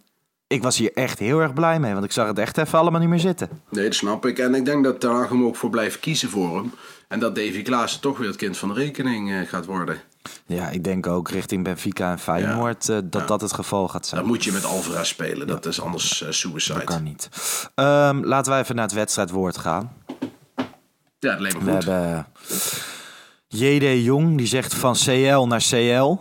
ik 0.54 0.62
was 0.62 0.78
hier 0.78 0.92
echt 0.92 1.18
heel 1.18 1.40
erg 1.40 1.52
blij 1.52 1.80
mee. 1.80 1.92
Want 1.92 2.04
ik 2.04 2.12
zag 2.12 2.26
het 2.26 2.38
echt 2.38 2.58
even 2.58 2.78
allemaal 2.78 3.00
niet 3.00 3.08
meer 3.08 3.18
zitten. 3.18 3.48
Nee, 3.70 3.84
dat 3.84 3.94
snap 3.94 4.26
ik. 4.26 4.38
En 4.38 4.54
ik 4.54 4.64
denk 4.64 4.84
dat 4.84 5.00
Ten 5.00 5.10
Hag 5.10 5.28
hem 5.28 5.44
ook 5.44 5.56
voor 5.56 5.70
blijft 5.70 6.00
kiezen 6.00 6.30
voor 6.30 6.56
hem. 6.56 6.72
En 7.08 7.20
dat 7.20 7.34
Davy 7.34 7.62
Klaassen 7.62 8.00
toch 8.00 8.18
weer 8.18 8.28
het 8.28 8.36
kind 8.36 8.56
van 8.56 8.68
de 8.68 8.74
rekening 8.74 9.32
eh, 9.32 9.48
gaat 9.48 9.66
worden. 9.66 10.00
Ja, 10.46 10.68
ik 10.68 10.84
denk 10.84 11.06
ook 11.06 11.28
richting 11.28 11.64
Benfica 11.64 12.10
en 12.10 12.18
Feyenoord 12.18 12.88
eh, 12.88 12.98
dat 13.04 13.28
dat 13.28 13.40
het 13.40 13.52
geval 13.52 13.88
gaat 13.88 14.06
zijn. 14.06 14.20
Dan 14.20 14.30
moet 14.30 14.44
je 14.44 14.52
met 14.52 14.64
Alvarez 14.64 15.08
spelen. 15.08 15.46
Dat 15.46 15.66
is 15.66 15.80
anders 15.80 16.22
eh, 16.22 16.30
suicide. 16.30 16.84
kan 16.84 17.02
niet. 17.02 17.28
Ehm, 17.74 18.24
laten 18.24 18.52
wij 18.52 18.60
even 18.60 18.74
naar 18.74 18.84
het 18.84 18.94
wedstrijdwoord 18.94 19.56
gaan. 19.56 19.92
Ja, 21.18 21.36
dat 21.36 21.40
me 21.40 21.64
We 21.64 21.70
hebben 21.70 22.26
J.D. 23.48 24.04
Jong, 24.04 24.36
die 24.36 24.46
zegt 24.46 24.74
van 24.74 24.94
CL 24.94 25.46
naar 25.46 25.64
CL. 25.70 26.18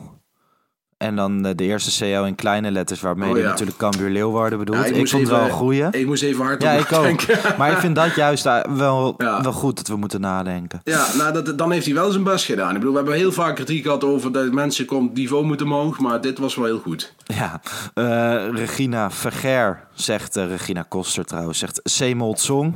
En 1.04 1.16
dan 1.16 1.46
eh, 1.46 1.52
de 1.56 1.64
eerste 1.64 2.06
CL 2.06 2.24
in 2.26 2.36
kleine 2.36 2.72
letters, 2.72 3.02
waarmee 3.02 3.28
Oh, 3.30 3.34
hij 3.34 3.44
ja. 3.44 3.50
natuurlijk 3.50 3.78
Cambuur 3.78 4.10
Leeuwarden 4.10 4.60
bedoelt. 4.60 4.78
Ja, 4.78 4.86
ik 4.86 4.96
moest 4.98 5.12
vond 5.12 5.24
even- 5.24 5.36
wel 5.36 5.46
een 5.46 5.52
goeie. 5.52 5.88
Ik 5.92 6.06
moest 6.06 6.24
even 6.24 6.46
hard 6.46 6.62
Ja, 6.62 6.72
ik 6.72 6.92
ook. 6.92 7.22
Maar 7.58 7.72
ik 7.72 7.78
vind 7.78 7.96
dat 7.96 8.16
juist 8.16 8.46
eh, 8.46 8.60
wel, 8.76 9.14
wel 9.18 9.52
goed 9.52 9.76
dat 9.78 9.88
we 9.88 9.96
moeten 9.96 10.22
nadenken. 10.22 10.82
Ja, 10.84 11.06
nou, 11.18 11.34
dat, 11.34 11.58
dan 11.58 11.72
heeft 11.72 11.86
hij 11.86 11.94
wel 11.96 12.12
zijn 12.12 12.24
best 12.24 12.46
gedaan. 12.46 12.70
Ik 12.70 12.74
bedoel, 12.78 12.92
we 12.92 12.98
hebben 12.98 13.16
heel 13.16 13.32
vaak 13.32 13.56
kritiek 13.56 13.84
gehad 13.84 14.04
over 14.04 14.32
dat 14.32 14.52
mensen 14.52 14.86
komt 14.86 15.14
niveau 15.14 15.46
moeten 15.46 15.66
omhoog. 15.66 16.00
Maar 16.00 16.22
dit 16.22 16.38
was 16.38 16.56
wel 16.56 16.66
heel 16.66 16.80
goed. 16.80 17.14
Ja, 17.24 17.62
eh, 17.94 18.50
Regina 18.58 19.12
Verger 19.12 19.88
zegt, 19.94 20.36
Regina 20.36 20.86
Koster 20.88 21.26
trouwens, 21.26 21.60
zegt 21.60 21.80
Semold 21.84 22.40
Song. 22.40 22.74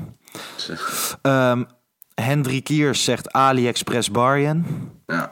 Ehm 1.22 1.63
Hendrik 2.22 2.63
Kiers 2.63 3.04
zegt 3.04 3.32
AliExpress 3.32 4.12
Barjen. 4.12 4.66
Ja. 5.06 5.32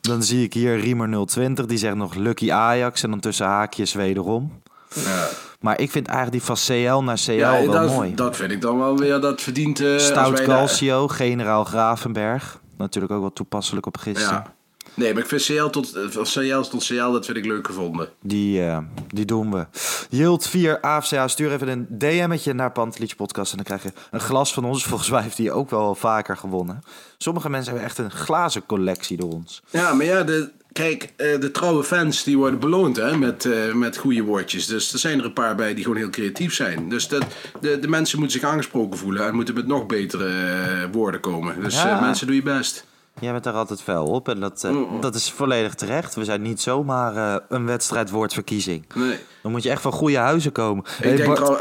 Dan 0.00 0.22
zie 0.22 0.44
ik 0.44 0.52
hier 0.52 0.78
Riemer 0.80 1.26
020, 1.26 1.66
die 1.66 1.78
zegt 1.78 1.94
nog 1.94 2.14
Lucky 2.14 2.52
Ajax 2.52 3.02
en 3.02 3.10
dan 3.10 3.20
tussen 3.20 3.46
haakjes 3.46 3.92
wederom. 3.92 4.60
ja. 4.94 5.28
Maar 5.60 5.80
ik 5.80 5.90
vind 5.90 6.06
eigenlijk 6.06 6.36
die 6.36 6.56
van 6.56 6.56
CL 6.66 7.02
naar 7.04 7.20
CL 7.24 7.32
Ja, 7.32 7.50
wel 7.50 7.70
dat, 7.70 7.88
mooi. 7.88 8.14
dat 8.14 8.36
vind 8.36 8.52
ik 8.52 8.60
dan 8.60 8.78
wel 8.78 8.98
weer, 8.98 9.20
dat 9.20 9.40
verdient... 9.40 9.80
als 9.80 10.06
Stout 10.06 10.42
Calcio, 10.42 11.08
generaal 11.08 11.64
Gravenberg. 11.64 12.60
Natuurlijk 12.76 13.12
ook 13.12 13.20
wel 13.20 13.32
toepasselijk 13.32 13.86
op 13.86 13.96
gisteren. 13.96 14.44
Ja. 14.44 14.54
Nee, 14.98 15.12
maar 15.14 15.22
ik 15.22 15.28
vind 15.28 15.42
CL 15.44 15.66
tot, 15.66 15.94
eh, 15.94 16.22
CL 16.22 16.60
tot 16.60 16.84
CL, 16.86 17.10
dat 17.12 17.24
vind 17.26 17.36
ik 17.38 17.44
leuk 17.44 17.66
gevonden. 17.66 18.08
Die, 18.22 18.64
eh, 18.64 18.78
die 19.08 19.24
doen 19.24 19.50
we. 19.52 19.66
Yield 20.10 20.48
4 20.48 20.80
AFCA, 20.80 21.28
stuur 21.28 21.52
even 21.52 21.68
een 21.68 21.86
DM'tje 21.90 22.52
naar 22.52 22.72
Pantelietje 22.72 23.16
Podcast 23.16 23.50
en 23.50 23.56
dan 23.56 23.66
krijg 23.66 23.82
je 23.82 24.00
een 24.10 24.20
glas 24.20 24.52
van 24.54 24.64
ons. 24.64 24.84
Volgens 24.88 25.10
mij 25.10 25.22
heeft 25.22 25.38
hij 25.38 25.50
ook 25.50 25.70
wel 25.70 25.94
vaker 25.94 26.36
gewonnen. 26.36 26.82
Sommige 27.18 27.50
mensen 27.50 27.72
hebben 27.72 27.88
echt 27.90 27.98
een 27.98 28.10
glazen 28.10 28.66
collectie 28.66 29.16
door 29.16 29.32
ons. 29.32 29.62
Ja, 29.70 29.92
maar 29.94 30.06
ja, 30.06 30.22
de, 30.22 30.50
kijk, 30.72 31.12
eh, 31.16 31.40
de 31.40 31.50
trouwe 31.50 31.84
fans 31.84 32.24
die 32.24 32.36
worden 32.36 32.58
beloond 32.60 32.96
hè, 32.96 33.16
met, 33.16 33.44
eh, 33.44 33.72
met 33.74 33.96
goede 33.96 34.22
woordjes. 34.22 34.66
Dus 34.66 34.92
er 34.92 34.98
zijn 34.98 35.18
er 35.18 35.24
een 35.24 35.32
paar 35.32 35.54
bij 35.54 35.74
die 35.74 35.82
gewoon 35.84 35.98
heel 35.98 36.10
creatief 36.10 36.54
zijn. 36.54 36.88
Dus 36.88 37.08
dat, 37.08 37.24
de, 37.60 37.78
de 37.78 37.88
mensen 37.88 38.18
moeten 38.18 38.40
zich 38.40 38.48
aangesproken 38.48 38.98
voelen 38.98 39.26
en 39.26 39.34
moeten 39.34 39.54
met 39.54 39.66
nog 39.66 39.86
betere 39.86 40.28
eh, 40.28 40.84
woorden 40.92 41.20
komen. 41.20 41.60
Dus 41.60 41.74
Ja. 41.82 41.94
eh, 41.96 42.00
mensen, 42.00 42.26
doe 42.26 42.36
je 42.36 42.42
best. 42.42 42.86
Jij 43.20 43.32
bent 43.32 43.44
daar 43.44 43.54
altijd 43.54 43.82
fel 43.82 44.06
op 44.06 44.28
en 44.28 44.40
dat, 44.40 44.64
eh, 44.64 44.76
dat 45.00 45.14
is 45.14 45.30
volledig 45.30 45.74
terecht. 45.74 46.14
We 46.14 46.24
zijn 46.24 46.42
niet 46.42 46.60
zomaar 46.60 47.16
eh, 47.16 47.36
een 47.48 47.66
wedstrijdwoordverkiezing. 47.66 48.84
Nee. 48.94 49.18
Dan 49.42 49.50
moet 49.52 49.62
je 49.62 49.70
echt 49.70 49.82
van 49.82 49.92
goede 49.92 50.16
huizen 50.16 50.52
komen. 50.52 50.84
Hey, 50.88 51.10
Ik, 51.10 51.16
denk 51.16 51.36
trouw- 51.36 51.58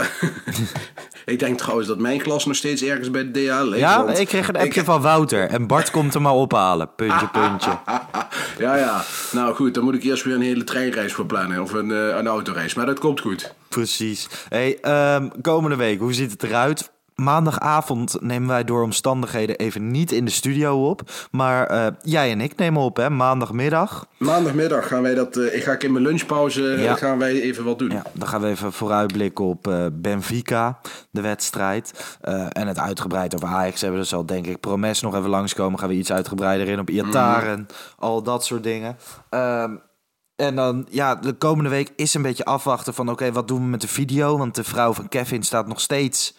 ik 1.25 1.39
denk 1.39 1.57
trouwens 1.57 1.87
dat 1.87 1.97
mijn 1.99 2.19
glas 2.19 2.45
nog 2.45 2.55
steeds 2.55 2.81
ergens 2.81 3.11
bij 3.11 3.31
de 3.31 3.45
DA 3.45 3.63
ligt. 3.63 3.79
ja, 3.79 4.05
want 4.05 4.19
ik 4.19 4.27
kreeg 4.27 4.47
een 4.47 4.55
appje 4.57 4.79
ik- 4.79 4.85
van 4.85 5.01
Wouter 5.01 5.49
en 5.49 5.67
Bart 5.67 5.91
komt 5.91 6.13
hem 6.13 6.21
maar 6.23 6.33
ophalen. 6.33 6.89
Puntje, 6.95 7.27
puntje. 7.27 7.77
Ja, 8.59 8.75
ja. 8.75 9.01
Nou 9.31 9.55
goed, 9.55 9.73
dan 9.73 9.83
moet 9.83 9.93
ik 9.95 10.03
eerst 10.03 10.23
weer 10.23 10.35
een 10.35 10.41
hele 10.41 10.63
treinreis 10.63 11.13
voor 11.13 11.25
plannen. 11.25 11.61
Of 11.61 11.73
een, 11.73 11.91
eh, 11.91 12.07
een 12.17 12.27
autoreis. 12.27 12.73
Maar 12.73 12.85
dat 12.85 12.99
komt 12.99 13.19
goed. 13.21 13.53
Precies. 13.69 14.27
Hey, 14.49 14.77
ehm, 14.81 15.27
komende 15.41 15.75
week, 15.75 15.99
hoe 15.99 16.13
ziet 16.13 16.31
het 16.31 16.43
eruit? 16.43 16.91
Maandagavond 17.21 18.21
nemen 18.21 18.47
wij 18.47 18.63
door 18.63 18.83
omstandigheden 18.83 19.55
even 19.55 19.91
niet 19.91 20.11
in 20.11 20.25
de 20.25 20.31
studio 20.31 20.89
op. 20.89 21.01
Maar 21.31 21.67
eh, 21.67 21.87
jij 22.01 22.31
en 22.31 22.41
ik 22.41 22.55
nemen 22.55 22.81
op, 22.81 22.97
hè? 22.97 23.09
Maandagmiddag. 23.09 24.07
Maandagmiddag 24.17 24.87
gaan 24.87 25.01
wij 25.01 25.13
dat. 25.15 25.35
eh, 25.37 25.55
ik 25.55 25.63
ga 25.63 25.71
ik 25.71 25.83
in 25.83 25.91
mijn 25.91 26.03
lunchpauze 26.03 26.73
eh, 26.73 26.83
Ja. 26.83 26.95
gaan 26.95 27.17
wij 27.17 27.41
even 27.41 27.63
wat 27.63 27.79
doen. 27.79 27.89
Ja, 27.89 28.03
dan 28.13 28.27
gaan 28.27 28.41
we 28.41 28.47
even 28.47 28.73
vooruitblikken 28.73 29.45
op 29.45 29.89
Benfica, 29.93 30.79
de 31.11 31.21
wedstrijd. 31.21 32.17
En 32.49 32.67
het 32.67 32.79
uitgebreid 32.79 33.35
over 33.35 33.47
Ajax 33.47 33.81
hebben. 33.81 33.99
Dus 33.99 34.09
zal 34.09 34.25
denk 34.25 34.45
ik 34.47 34.59
Promes 34.59 35.01
nog 35.01 35.15
even 35.15 35.29
langskomen. 35.29 35.79
Gaan 35.79 35.89
we 35.89 35.95
iets 35.95 36.11
uitgebreider 36.11 36.67
in 36.67 36.79
op 36.79 36.89
Iataren. 36.89 37.67
Al 37.97 38.23
dat 38.23 38.45
soort 38.45 38.63
dingen. 38.63 38.97
Ehm, 39.29 39.75
en 40.35 40.55
dan, 40.55 40.87
ja, 40.89 41.15
de 41.15 41.33
komende 41.33 41.69
week 41.69 41.91
is 41.95 42.13
een 42.13 42.21
beetje 42.21 42.45
afwachten 42.45 42.93
van... 42.93 43.09
oké, 43.09 43.31
wat 43.31 43.47
doen 43.47 43.61
we 43.61 43.67
met 43.67 43.81
de 43.81 43.87
video? 43.87 44.37
Want 44.37 44.55
de 44.55 44.63
vrouw 44.63 44.93
van 44.93 45.07
Kevin 45.09 45.43
staat 45.43 45.67
nog 45.67 45.79
steeds 45.79 46.35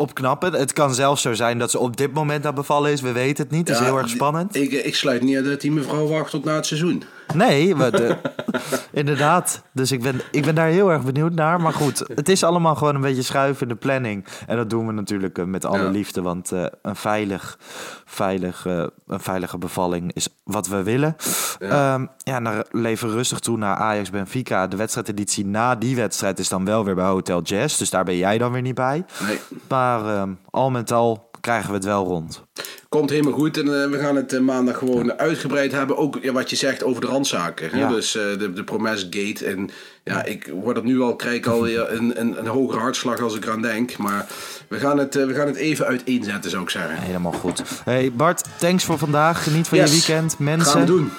op 0.00 0.14
knappen. 0.14 0.52
Het 0.52 0.72
kan 0.72 0.94
zelfs 0.94 1.22
zo 1.22 1.32
zijn 1.32 1.58
dat 1.58 1.70
ze 1.70 1.78
op 1.78 1.96
dit 1.96 2.12
moment 2.12 2.46
aan 2.46 2.54
bevallen 2.54 2.92
is. 2.92 3.00
We 3.00 3.12
weten 3.12 3.44
het 3.44 3.52
niet. 3.52 3.68
Het 3.68 3.76
is 3.76 3.82
Ja, 3.82 3.88
heel 3.88 3.98
erg 3.98 4.08
spannend. 4.08 4.56
Ik, 4.56 4.72
ik 4.72 4.94
sluit 4.94 5.22
niet 5.22 5.36
uit 5.36 5.44
dat 5.44 5.60
die 5.60 5.72
mevrouw 5.72 6.06
wacht 6.06 6.30
tot 6.30 6.44
na 6.44 6.54
het 6.54 6.66
seizoen. 6.66 7.02
Nee, 7.34 7.74
de- 7.74 8.16
inderdaad. 8.92 9.62
Dus 9.72 9.92
ik 9.92 10.02
ben, 10.02 10.20
ik 10.30 10.44
ben 10.44 10.54
daar 10.54 10.66
heel 10.68 10.90
erg 10.90 11.02
benieuwd 11.02 11.32
naar. 11.34 11.60
Maar 11.60 11.72
goed, 11.72 12.02
het 12.14 12.28
is 12.28 12.44
allemaal 12.44 12.74
gewoon 12.74 12.94
een 12.94 13.00
beetje 13.00 13.22
schuiven 13.22 13.62
in 13.62 13.68
de 13.68 13.74
planning. 13.80 14.24
En 14.46 14.56
dat 14.56 14.70
doen 14.70 14.86
we 14.86 14.92
natuurlijk 14.92 15.38
eh, 15.38 15.44
met 15.44 15.64
alle 15.64 15.82
Ja. 15.82 15.88
liefde. 15.90 16.22
Want 16.22 16.52
eh, 16.52 16.64
een, 16.82 16.96
veilig, 16.96 17.58
veilig, 18.04 18.66
eh, 18.66 18.84
een 19.06 19.20
veilige 19.20 19.58
bevalling 19.58 20.12
is 20.12 20.28
wat 20.44 20.66
we 20.68 20.82
willen. 20.82 21.16
Ja, 21.58 22.08
ja 22.18 22.38
naar 22.38 22.64
leven 22.70 23.10
rustig 23.10 23.38
toe 23.38 23.56
naar 23.56 23.76
Ajax 23.76 24.10
Benfica. 24.10 24.66
De 24.66 24.76
wedstrijdeditie 24.76 25.46
na 25.46 25.74
die 25.76 25.96
wedstrijd 25.96 26.38
is 26.38 26.48
dan 26.48 26.64
wel 26.64 26.84
weer 26.84 26.94
bij 26.94 27.04
Hotel 27.06 27.42
Jazz. 27.42 27.78
Dus 27.78 27.90
daar 27.90 28.04
ben 28.04 28.16
jij 28.16 28.38
dan 28.38 28.52
weer 28.52 28.62
niet 28.62 28.74
bij. 28.74 29.04
Nee. 29.26 29.38
Maar 29.68 30.14
eh, 30.16 30.22
al 30.50 30.70
met 30.70 30.92
al 30.92 31.28
krijgen 31.40 31.68
we 31.68 31.74
het 31.74 31.84
wel 31.84 32.04
rond. 32.06 32.42
Komt 32.90 33.10
helemaal 33.10 33.32
goed 33.32 33.56
en 33.56 33.82
eh, 33.82 33.90
we 33.90 33.98
gaan 33.98 34.16
het 34.16 34.32
eh, 34.32 34.40
maandag 34.40 34.78
gewoon 34.78 35.12
uitgebreid 35.12 35.72
hebben. 35.72 35.96
Ook 35.96 36.18
ja, 36.22 36.32
wat 36.32 36.50
je 36.50 36.56
zegt 36.56 36.82
over 36.82 37.00
de 37.00 37.06
randzaken. 37.06 37.70
hè? 37.70 37.88
Dus 37.88 38.16
eh, 38.16 38.22
de, 38.38 38.52
de 38.52 38.64
Promes 38.64 39.06
Gate. 39.10 39.44
En 39.46 39.70
ja, 40.04 40.24
ik 40.24 40.50
word 40.62 40.76
het 40.76 40.84
nu 40.84 41.00
al, 41.00 41.16
krijg 41.16 41.34
ik 41.36 41.46
al 41.46 41.68
een, 41.68 42.20
een, 42.20 42.38
een 42.38 42.46
hogere 42.46 42.80
hartslag 42.80 43.20
als 43.20 43.36
ik 43.36 43.44
eraan 43.44 43.62
denk. 43.62 43.96
Maar 43.96 44.26
we 44.68 44.78
gaan 44.78 44.98
het, 44.98 45.14
we 45.14 45.34
gaan 45.34 45.46
het 45.46 45.56
even 45.56 45.86
uiteenzetten, 45.86 46.50
zou 46.50 46.62
ik 46.62 46.70
zeggen. 46.70 46.96
Helemaal 46.96 47.32
goed. 47.32 47.62
Hey 47.84 48.12
Bart, 48.12 48.44
thanks 48.58 48.84
voor 48.84 48.98
vandaag. 48.98 49.42
Geniet 49.42 49.68
van 49.68 49.78
Yes. 49.78 49.90
je 49.90 49.96
weekend. 50.06 50.38
Mensen. 50.38 50.72
Gaan 50.72 50.80
we 50.80 50.86
doen. 50.86 51.10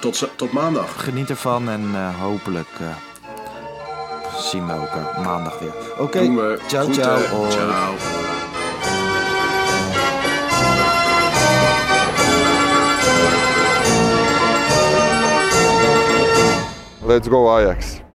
Tot, 0.00 0.28
tot 0.36 0.52
maandag. 0.52 1.04
Geniet 1.04 1.30
ervan 1.30 1.68
en 1.68 2.12
hopelijk 2.20 2.68
zien 4.38 4.66
we 4.66 4.72
elkaar 4.72 5.20
maandag 5.22 5.58
weer. 5.58 5.74
Oké, 5.98 6.58
ciao. 6.66 6.92
Ciao. 6.92 8.33
Let's 17.04 17.28
go 17.28 17.58
Ajax. 17.58 18.00